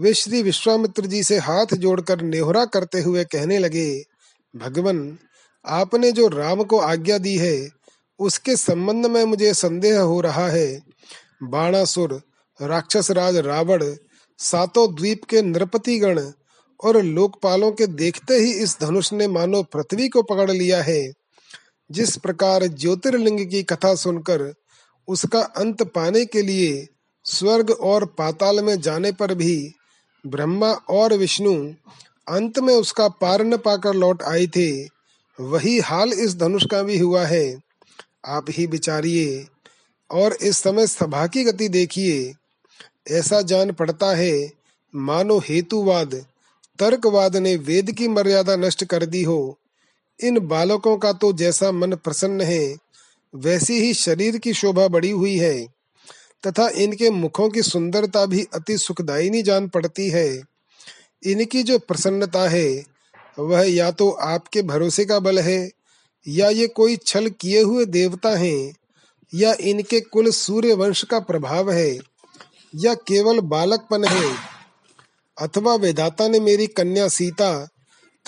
[0.00, 4.04] वे श्री विश्वामित्र जी से हाथ जोड़कर नेहरा करते हुए कहने लगे,
[4.56, 5.18] भगवान,
[5.66, 7.68] आपने जो राम को आज्ञा दी है,
[8.18, 10.82] उसके संबंध में मुझे संदेह हो रहा है।
[11.42, 12.22] बाणासुर
[12.62, 13.94] राक्षस राज रावण,
[14.38, 16.20] सातों द्वीप के नृपति गण
[16.84, 21.12] और लोकपालों के देखते ही इस धनुष ने मानो पृथ्वी को पकड़ लिया है।
[21.90, 24.54] जिस प्रकार ज्योतिर्लिंग की कथा सुनकर
[25.08, 26.88] उसका अंत पाने के लिए
[27.24, 29.74] स्वर्ग और पाताल में जाने पर भी
[30.26, 31.72] ब्रह्मा और विष्णु
[32.28, 34.84] अंत में उसका पार न पाकर लौट आए थे,
[35.40, 37.62] वही हाल इस धनुष का भी हुआ है।
[38.26, 39.46] आप ही विचारिए
[40.10, 42.34] और इस समय सभा की गति देखिए।
[43.10, 44.52] ऐसा जान पड़ता है,
[44.94, 46.24] मानो हेतुवाद
[46.78, 49.58] तर्कवाद ने वेद की मर्यादा नष्ट कर दी हो।
[50.20, 52.76] इन बालकों का तो जैसा मन प्रसन्न है,
[53.34, 55.66] वैसी ही शरीर की शोभा बढ़ी हुई है।
[56.46, 60.42] तथा इनके मुखों की सुंदरता भी अति सुखदायिनी जान पड़ती है।
[61.26, 62.84] इनकी जो प्रसन्नता है,
[63.38, 65.70] वह या तो आपके भरोसे का बल है,
[66.28, 68.74] या ये कोई छल किए हुए देवता हैं,
[69.34, 71.98] या इनके कुल सूर्य वंश का प्रभाव है,
[72.74, 74.57] या केवल बालकपन है।
[75.38, 77.68] अथवा वेदाता ने मेरी कन्या सीता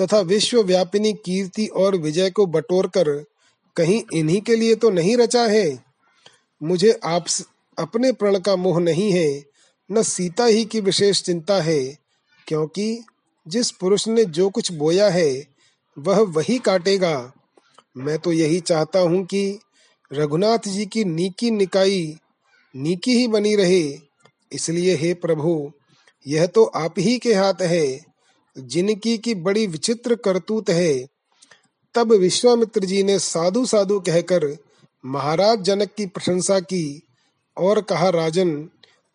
[0.01, 3.25] तथा विश्व व्यापिनी कीर्ति और विजय को बटोर कर
[3.77, 5.85] कहीं इन्हीं के लिए तो नहीं रचा है?
[6.63, 7.25] मुझे आप
[7.79, 9.45] अपने प्रण का मोह नहीं है,
[9.91, 11.99] न सीता ही की विशेष चिंता है,
[12.47, 13.05] क्योंकि
[13.49, 15.47] जिस पुरुष ने जो कुछ बोया है,
[15.99, 17.33] वह वही काटेगा।
[17.97, 19.59] मैं तो यही चाहता हूँ कि
[20.13, 22.17] रघुनाथ जी की नीकी निकाई,
[22.77, 23.99] नीकी ही बनी रहे।
[24.53, 25.73] इसलिए हे प्रभु
[26.27, 28.01] यह तो आप ही के हाथ है,
[28.57, 31.07] जिनकी की बड़ी विचित्र करतूत है।
[31.95, 34.57] तब विश्वामित्र जी ने साधु साधु कहकर
[35.05, 37.03] महाराज जनक की प्रशंसा की
[37.57, 38.69] और कहा, राजन,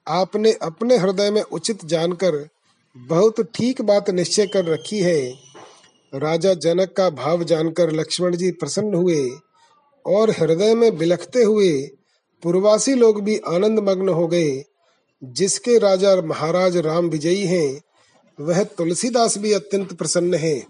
[0.08, 2.48] आपने अपने हृदय में उचित जानकर
[2.96, 5.22] बहुत ठीक बात निश्चय कर रखी है।
[6.14, 9.30] राजा जनक का भाव जानकर लक्ष्मण जी प्रसन्न हुए
[10.06, 11.72] और हृदय में बिलखते हुए
[12.44, 14.52] पूर्वासी लोग भी आनंद मग्न हो गए।
[15.34, 17.82] जिसके राजा महाराज राम विजयी हैं,
[18.40, 20.68] वह तुलसीदास भी अत्यंत प्रसन्न है।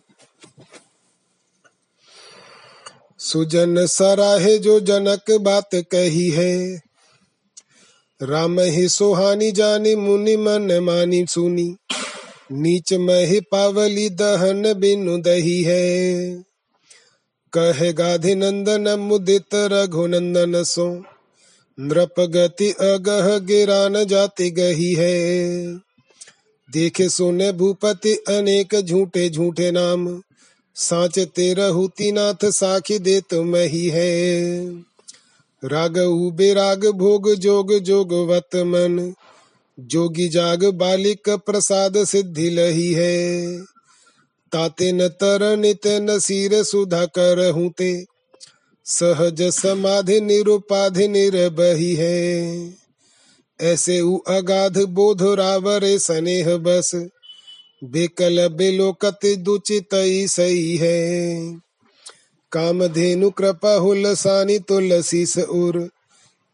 [3.19, 6.81] सुजन सराहे जो जनक बात कही है,
[8.23, 11.75] राम ही सोहानी जानी, मुनि मन मानी सुनी।
[12.51, 16.33] नीच मही पावली दहन बिनु दही है।
[17.53, 21.14] कहे गाधि नंदन मुदित रघुनंदन सो।
[21.79, 25.65] नृप गति अगह गिरा न जाती गही है।
[26.71, 30.21] देखे सुने भूपति अनेक झूठे झूठे नाम।
[30.75, 34.65] साच तेरहुति नाथ साखी दे तुम ही है।
[35.65, 35.93] राग
[36.33, 39.13] बेराग भोग जोग जोग वत मन।
[39.79, 43.57] जोगी जाग बालिक प्रसाद सिद्धि लही है।
[44.51, 48.14] ताते न तर नित न सिर सुधा कर ते।
[48.85, 52.73] सहज समाधि निरुपाधि निरबही है।
[53.61, 56.91] ऐसे उ अगाध बोध रावरे स्नेह बस
[57.83, 59.89] बेकल बेलोकत दुचित
[60.29, 61.59] सही है।
[62.51, 65.79] कामधेनु कृपा हुलसानी तुलसी से उर,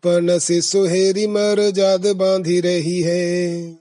[0.04, 3.78] पन से सुहेरी मर जाद बांधी रही है।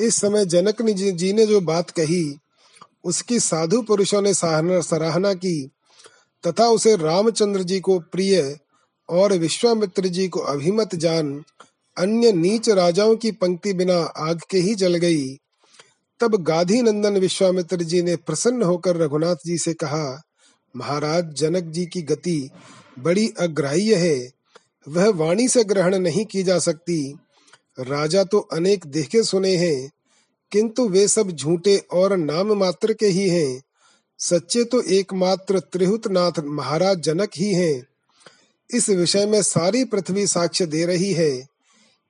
[0.00, 2.36] इस समय जनक जी ने जो बात कही,
[3.04, 5.70] उसकी साधु पुरुषों ने सराहना की
[6.46, 8.58] तथा उसे रामचंद्र जी को प्रिय
[9.08, 11.44] और विश्वामित्र जी को अभिमत जान
[11.96, 15.26] अन्य नीच राजाओं की पंक्ति बिना आग के ही जल गई।
[16.20, 20.22] तब गाधी नंदन विश्वामित्र जी ने प्रसन्न होकर रघुनाथ जी से कहा,
[20.76, 22.50] महाराज, जनक जी की गति
[22.98, 24.30] बड़ी अग्राह्य है।
[24.88, 27.18] वह वाणी से ग्रहण नहीं की जा सकती।
[27.80, 29.90] राजा तो अनेक देखे सुने हैं,
[30.52, 33.62] किंतु वे सब झूठे और नाम मात्र के ही हैं।
[34.20, 37.86] सच्चे तो एकमात्र त्रिहुत नाथ महाराज जनक ही हैं।
[38.70, 41.30] इस विषय में सारी पृथ्वी साक्ष्य दे रही है।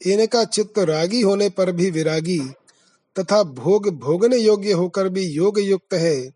[0.00, 2.38] इनका चित्त रागी होने पर भी विरागी,
[3.16, 6.30] तथा भोग भोगने योग्य होकर भी योग युक्त है।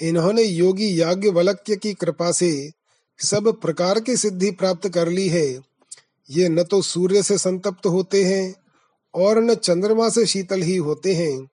[0.00, 2.70] इन्होंने योगी याज्ञवल्क्य की कृपा से
[3.18, 5.46] सब प्रकार की सिद्धि प्राप्त कर ली है।
[6.30, 8.54] ये न तो सूर्य से संतप्त होते हैं,
[9.14, 11.48] और न चंद्रमा से शीतल ही होते हैं।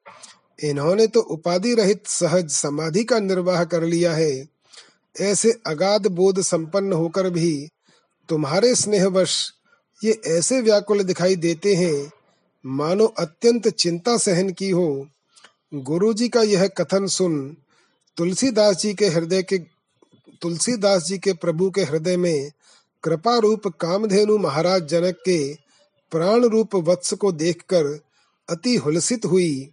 [0.60, 4.48] इन्होंने तो उपाधि रहित सहज समाधि का निर्वाह कर लिया है।
[5.16, 7.68] ऐसे अगाध बोध संपन्न होकर भी
[8.30, 9.54] तुम्हारे स्नेहवश
[10.02, 12.12] ये ऐसे व्याकुल दिखाई देते हैं।
[12.66, 15.08] मानो अत्यंत चिंता सहन की हो।
[15.74, 17.58] गुरु जी का यह कथन सुन
[18.18, 19.58] तुलसीदास जी के हृदय के,
[20.42, 22.52] तुलसीदास जी के प्रभु के हृदय में
[23.04, 25.54] कृपा रूप कामधेनु महाराज जनक के
[26.12, 28.00] प्राण रूप वत्स को देखकर
[28.50, 29.70] अति हुलसित हुई।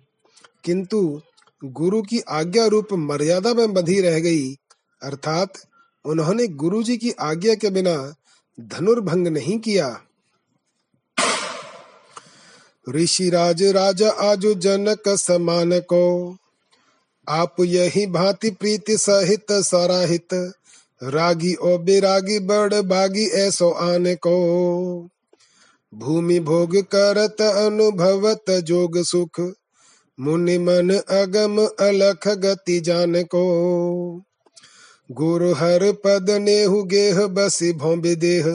[0.65, 1.21] किंतु
[1.65, 4.53] गुरु की आज्ञा रूप मर्यादा में बंधी रह गई,
[5.03, 5.53] अर्थात
[6.05, 8.15] उन्होंने गुरु जी की आज्ञा के बिना
[8.61, 10.01] धनुर्भंग नहीं किया।
[12.89, 16.37] ऋषि राज राजा आजु जनक समान को,
[17.29, 20.55] आप यही भांति प्रीति सहित सराहित,
[21.03, 24.37] रागी ओ बिरागी बड़ बागी ऐसो आने को।
[25.95, 29.53] भूमि भोग करत अनुभवत जोग सुख
[30.21, 33.45] मुनि मन अगम अलख गति जान को
[35.11, 38.47] गुरु हर पद नेहु गेह बसी भोंबि देह।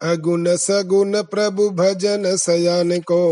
[0.00, 3.22] अगुण सगुण प्रभु भजन सयान को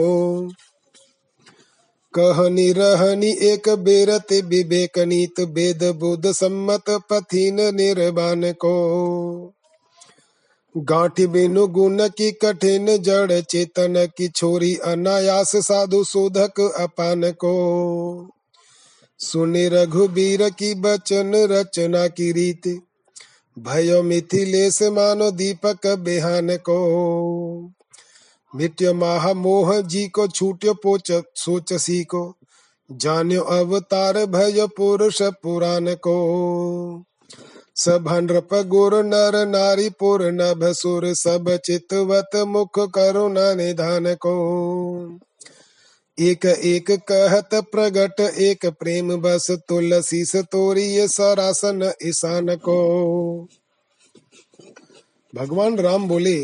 [2.15, 8.77] कहनी रहनी एक बेरत विवेक नीत वेद बुद्ध सम्मत पथिन निर्वाण को
[10.77, 18.31] गांठी बिनु गुण की कठिन जड़, चेतन की छोरी अनायास साधु शोधक अपान को।
[19.19, 22.81] सुनि रघुबीर की बचन, रचना की रीति,
[23.59, 26.79] भयो मिथिलेश मानो दीपक बेहान को।
[28.57, 32.37] मिट्यो माह मोह जी को छूट्यो पोच, सोच सी को
[32.93, 36.17] जान्यो अवतार भय पुरुष पुराण को।
[37.81, 44.35] सभनृप गुर नर नारी पुर नभ सुर सब चितवत मुख करुणा निधान को।
[46.19, 52.77] एक एक कहत प्रगट एक प्रेम बस तुलसी तोरी सरासन ईशान को।
[55.35, 56.37] भगवान राम बोले,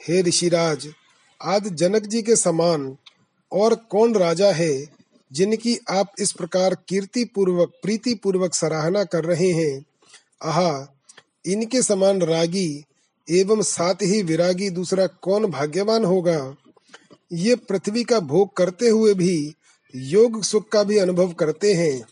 [0.00, 0.88] हे ऋषिराज,
[1.40, 2.96] आज जनक जी के समान
[3.52, 4.72] और कौन राजा है
[5.32, 9.84] जिनकी आप इस प्रकार कीर्ति पूर्वक प्रीति पूर्वक सराहना कर रहे हैं?
[10.42, 11.00] आहा
[11.46, 12.84] इनके समान रागी
[13.30, 16.56] एवं साथ ही विरागी दूसरा कौन भाग्यवान होगा?
[17.32, 19.54] ये पृथ्वी का भोग करते हुए भी
[19.94, 22.06] योग सुख का भी अनुभव करते हैं।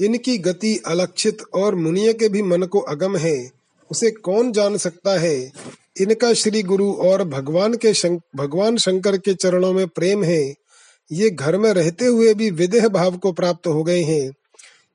[0.00, 3.50] इनकी गति अलक्षित और मुनिय के भी मन को अगम है।
[3.90, 5.52] उसे कौन जान सकता है?
[6.00, 10.54] इनका श्री गुरु और भगवान के शंक, भगवान शंकर के चरणों में प्रेम है।
[11.12, 14.32] ये घर में रहते हुए भी विदेह भाव को प्राप्त हो गए हैं।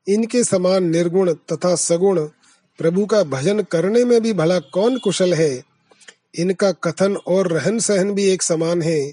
[0.08, 2.20] इनके समान निर्गुण तथा सगुण
[2.78, 5.62] प्रभु का भजन करने में भी भला कौन कुशल है?
[6.38, 9.12] इनका कथन और रहन सहन भी एक समान है।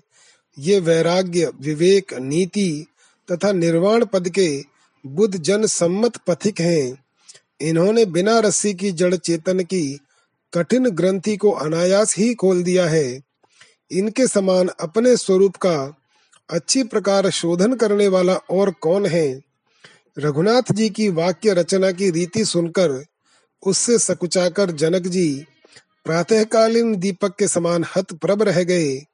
[0.59, 2.85] ये वैराग्य, विवेक, नीति
[3.31, 4.63] तथा निर्वाण पद के
[5.05, 7.05] बुद्ध जन सम्मत पथिक हैं।
[7.61, 9.99] इन्होंने बिना रस्सी की, जड़ चेतन की,
[10.53, 13.21] कठिन ग्रंथि को अनायास ही खोल दिया है।
[13.91, 15.97] इनके समान अपने स्वरूप का
[16.49, 19.41] अच्छी प्रकार शोधन करने वाला और कौन है?
[20.19, 23.05] रघुनाथ जी की वाक्य रचना की रीति सुनकर
[23.63, 25.45] उससे सकुचाकर जनक जी
[26.05, 29.05] प्रातःकालीन दीपक के समान हत प्रभ रह गए।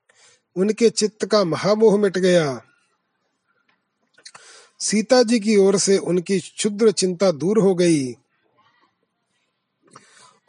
[0.55, 2.61] उनके चित्त का महामोह मिट गया।
[4.79, 8.13] सीता जी की ओर से उनकी क्षुद्र चिंता दूर हो गई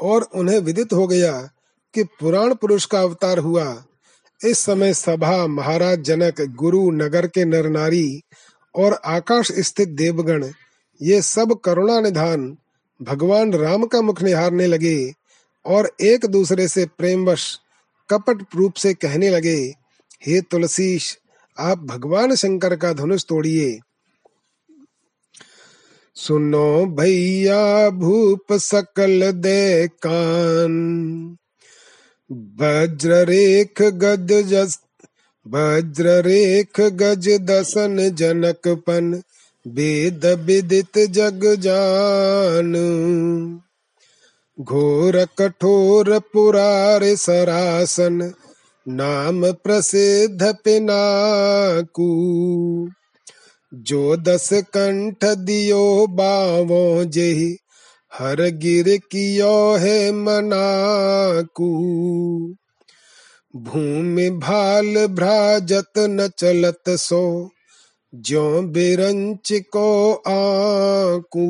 [0.00, 1.50] और उन्हें विदित हो गया
[1.94, 3.84] कि पुराण पुरुष का अवतार हुआ।
[4.44, 8.22] इस समय सभा महाराज जनक गुरु नगर के नर नारी
[8.74, 10.46] और आकाश स्थित देवगण,
[11.02, 12.56] ये सब करुणा निधान
[13.00, 15.12] भगवान राम का मुख निहारने लगे
[15.66, 17.58] और एक दूसरे से प्रेमवश
[18.10, 19.56] कपट रूप से कहने लगे,
[20.26, 21.18] हे तुलसीश,
[21.58, 23.78] आप भगवान शंकर का धनुष तोड़िए।
[26.16, 31.36] सुनो भैया भूप सकल दे कान।
[32.32, 34.78] वज्र रेख गज जस
[35.48, 39.22] वज्र रेख गज दसन जनकपन
[39.66, 42.72] वेद विदित जग जान।
[44.60, 48.32] घोर कठोर पुरार सरासन,
[48.88, 52.08] नाम प्रसिद्ध पिनाकू।
[53.74, 57.56] जो दस कंठ दियो बावो जेहि
[58.18, 61.68] हर गिर कियो है मनाकू।
[63.56, 67.50] भूमि भाल भ्राजत न चलत सो
[68.14, 71.46] जो बिरंच को आकू।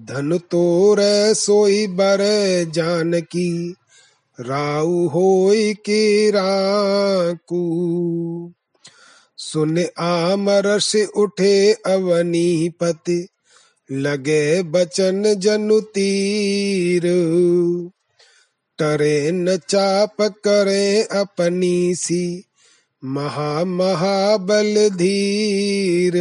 [0.00, 0.98] धन तोर
[1.34, 2.18] सोई बर
[2.74, 3.74] जान की
[4.40, 7.62] राउ होई के राकू।
[9.36, 13.28] सुन आमर से उठे अवनीपति
[13.92, 17.02] लगे बचन जनु तीर।
[18.78, 22.44] टरे न चाप करे अपनी सी
[23.04, 26.12] महा महाबल धीर।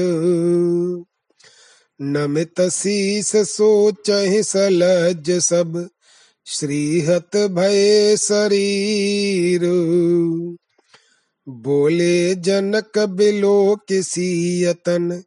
[2.02, 4.12] नमित शीस सोच
[4.42, 5.90] सलज सब
[6.46, 9.62] श्रीहत भय शरीर।
[11.50, 15.24] बोले जनक बिलो किसी यतन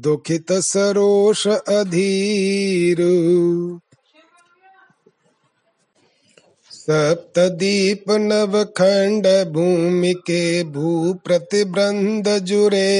[0.00, 2.96] दुखित सरोष अधीर।
[6.70, 12.92] सप्तदीप नव खंड भूमि के भू प्रतिबंध जुरे।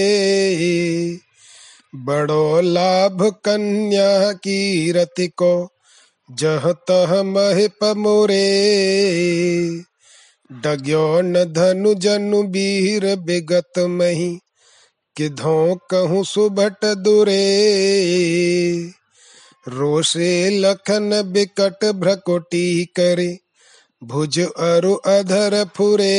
[1.95, 5.69] बड़ो लाभ कन्या की रति को
[6.31, 8.47] जह तह महिप मोरे।
[10.53, 14.39] डग्यो न धनु जनु बीर बिगत मही
[15.17, 17.73] किधो कहूँ सुभट दुरे?
[19.69, 23.39] रोषे लखन बिकट भ्रकोटी करे,
[24.05, 26.17] भुज अरु अधर फुरे।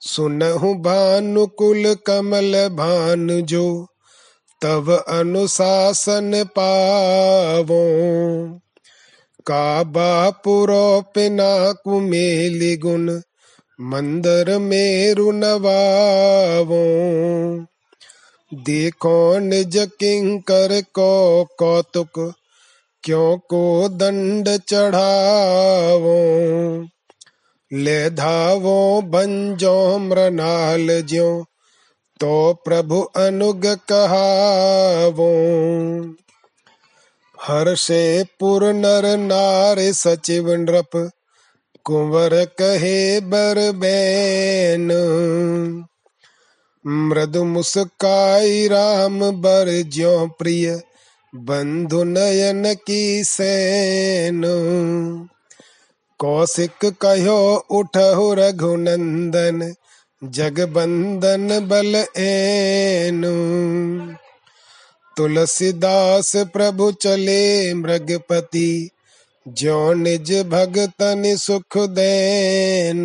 [0.00, 3.86] सुनहु भानुकुल कमल भानु जो
[4.60, 7.84] तव अनुशासन पावो।
[9.46, 13.20] काबा पुरो पिना कुमेली गुण
[13.80, 16.80] मंदर मेरु नवावो।
[18.54, 22.34] देखो निज किंकर को कौतुक,
[23.04, 26.18] क्यों को दंड चढ़ावो।
[27.72, 31.44] ले धावो बंजो मृणाल ज्यो
[32.20, 35.30] तो प्रभु अनुग कहावो।
[37.42, 41.10] हर्षे पुर नर नारे सचिव नृप
[41.90, 44.88] कुंवर कहे बर बैन
[46.86, 50.82] मृदु मुस्काई राम बर ज्यो प्रिय
[51.34, 54.42] बंधु नयन की सैन।
[56.18, 59.74] कौशिक कहो, उठहु रघुनंदन,
[60.24, 63.34] जगबंदन बल एनु
[65.16, 68.90] तुलसीदास प्रभु चले मृगपति
[69.48, 73.04] जो निज भगतन सुख देन।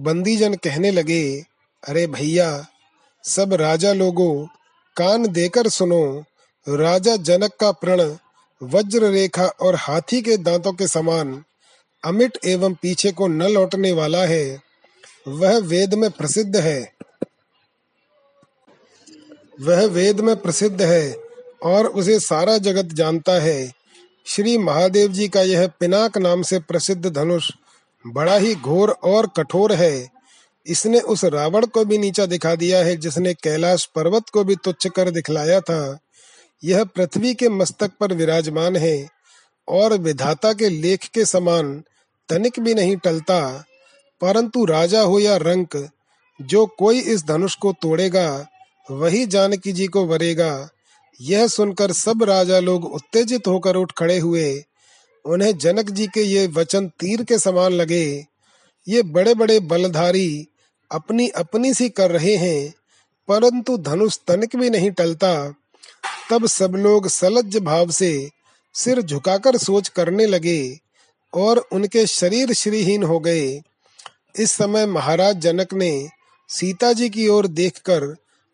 [0.00, 1.44] बंदीजन कहने लगे,
[1.88, 2.66] अरे भैया,
[3.24, 4.46] सब राजा लोगों,
[4.96, 6.24] कान देकर सुनो।
[6.68, 8.16] राजा जनक का प्रण,
[8.62, 11.44] वज्र रेखा और हाथी के दांतों के समान,
[12.04, 14.62] अमिट एवं पीछे को न लौटने वाला है।
[15.28, 16.92] वह वेद में प्रसिद्ध है।
[19.60, 21.16] वह वेद में प्रसिद्ध है
[21.62, 23.79] और उसे सारा जगत जानता है।
[24.30, 27.50] श्री महादेव जी का यह पिनाक नाम से प्रसिद्ध धनुष
[28.06, 30.10] बड़ा ही घोर और कठोर है।
[30.66, 34.86] इसने उस रावण को भी नीचा दिखा दिया है, जिसने कैलाश पर्वत को भी तुच्छ
[34.86, 35.98] कर दिखलाया था।
[36.64, 39.08] यह पृथ्वी के मस्तक पर विराजमान है
[39.68, 41.82] और विधाता के लेख के समान
[42.28, 43.64] तनिक भी नहीं टलता,
[44.20, 45.88] परंतु राजा हो या रंक,
[46.42, 48.46] जो कोई इस धनुष को तोड़ेगा,
[48.90, 50.68] वही जानकी जी को वरेगा।
[51.20, 54.64] यह सुनकर सब राजा लोग उत्तेजित होकर उठ खड़े हुए।
[55.24, 58.26] उन्हें जनक जी के ये वचन तीर के समान लगे।
[58.86, 60.46] ये बड़े बड़े बलधारी
[60.90, 62.72] अपनी अपनी सी कर रहे हैं,
[63.28, 65.32] परंतु धनुष तनिक भी नहीं टलता।
[66.30, 68.30] तब सब लोग सलज्ज भाव से
[68.74, 70.78] सिर झुकाकर सोच करने लगे
[71.32, 73.62] और उनके शरीर श्रीहीन हो गए।
[74.38, 76.08] इस समय महाराज जनक ने
[76.50, 78.06] सीता जी की ओर देखकर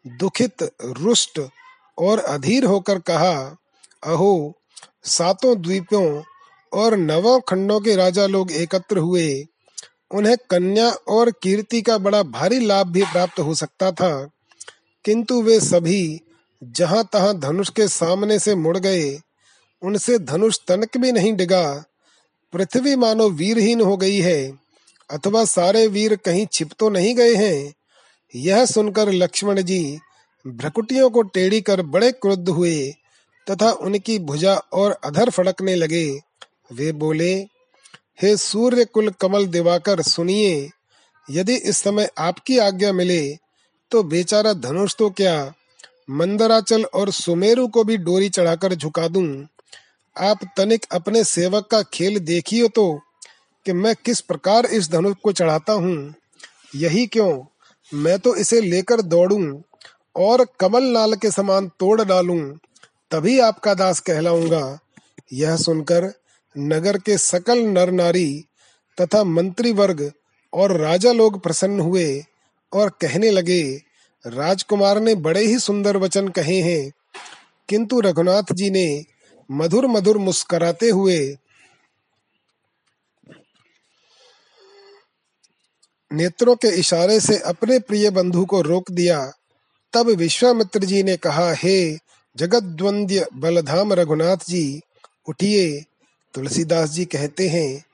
[0.05, 1.41] दुखित, रुष्ट
[1.99, 3.57] और अधीर होकर कहा,
[4.05, 4.55] अहो,
[5.05, 6.23] सातों द्वीपों
[6.73, 9.45] और नवों खंडों के राजा लोग एकत्र हुए।
[10.11, 14.31] उन्हें कन्या और कीर्ति का बड़ा भारी लाभ भी प्राप्त हो सकता था।
[15.05, 16.21] किंतु वे सभी
[16.65, 19.21] जहाँ तहां धनुष के सामने से मुड़ गए।
[19.83, 21.85] उनसे धनुष तनक भी नहीं डिगा।
[22.53, 24.59] पृथ्वी मानो वीरहीन हो गई है,
[25.11, 27.75] अथवा सारे वीर कहीं छिप तो नहीं गए हैं।
[28.35, 29.99] यह सुनकर लक्ष्मण जी
[30.47, 32.91] भ्रकुटियों को टेढ़ी कर बड़े क्रुद्ध हुए,
[33.47, 36.21] तथा उनकी भुजा और अधर फड़कने लगे।
[36.73, 37.35] वे बोले,
[38.23, 40.71] हे सूर्य कुल कमल दिवाकर सुनिए,
[41.31, 43.37] यदि इस समय आपकी आज्ञा मिले
[43.93, 45.53] तो बेचारा धनुष तो क्या
[46.11, 49.47] मंदराचल और सुमेरु को भी डोरी चढ़ाकर झुका दूँ?
[50.17, 53.01] आप तनिक अपने सेवक का खेल देखियो तो
[53.67, 56.15] कि मैं किस प्रकार इस धनुष को चढ़ाता हूँ?
[56.75, 57.45] यही क्यों?
[57.93, 59.61] मैं तो इसे लेकर दौड़ूं।
[60.17, 62.57] और कमल नाल के समान तोड़ डालूं,
[63.11, 64.79] तभी आपका दास कहलाऊँगा।
[65.33, 66.13] यह सुनकर
[66.59, 68.45] नगर के सकल नर नारी
[69.01, 70.13] तथा मंत्री वर्ग
[70.53, 72.25] और राजा लोग प्रसन्न हुए
[72.73, 73.83] और कहने लगे,
[74.27, 76.93] राजकुमार ने बड़े ही सुंदर वचन कहे हैं।
[77.69, 79.05] किंतु रघुनाथ जी ने
[79.51, 81.37] मधुर मधुर मुस्कराते हुए
[86.13, 89.33] नेत्रों के इशारे से अपने प्रिय बंधु को रोक दिया
[89.97, 91.99] तब विश्वामित्र जी ने कहा, हे
[92.37, 94.81] जगद्वंद्य बलधाम रघुनाथ जी,
[95.29, 95.85] उठिए।
[96.35, 97.85] तुलसीदास जी कहते हैं,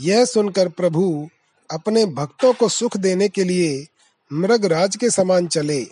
[0.00, 1.28] यह सुनकर प्रभु
[1.70, 3.86] अपने भक्तों को सुख देने के लिए
[4.32, 5.86] मृगराज के समान चले।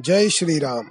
[0.00, 0.90] जय श्री राम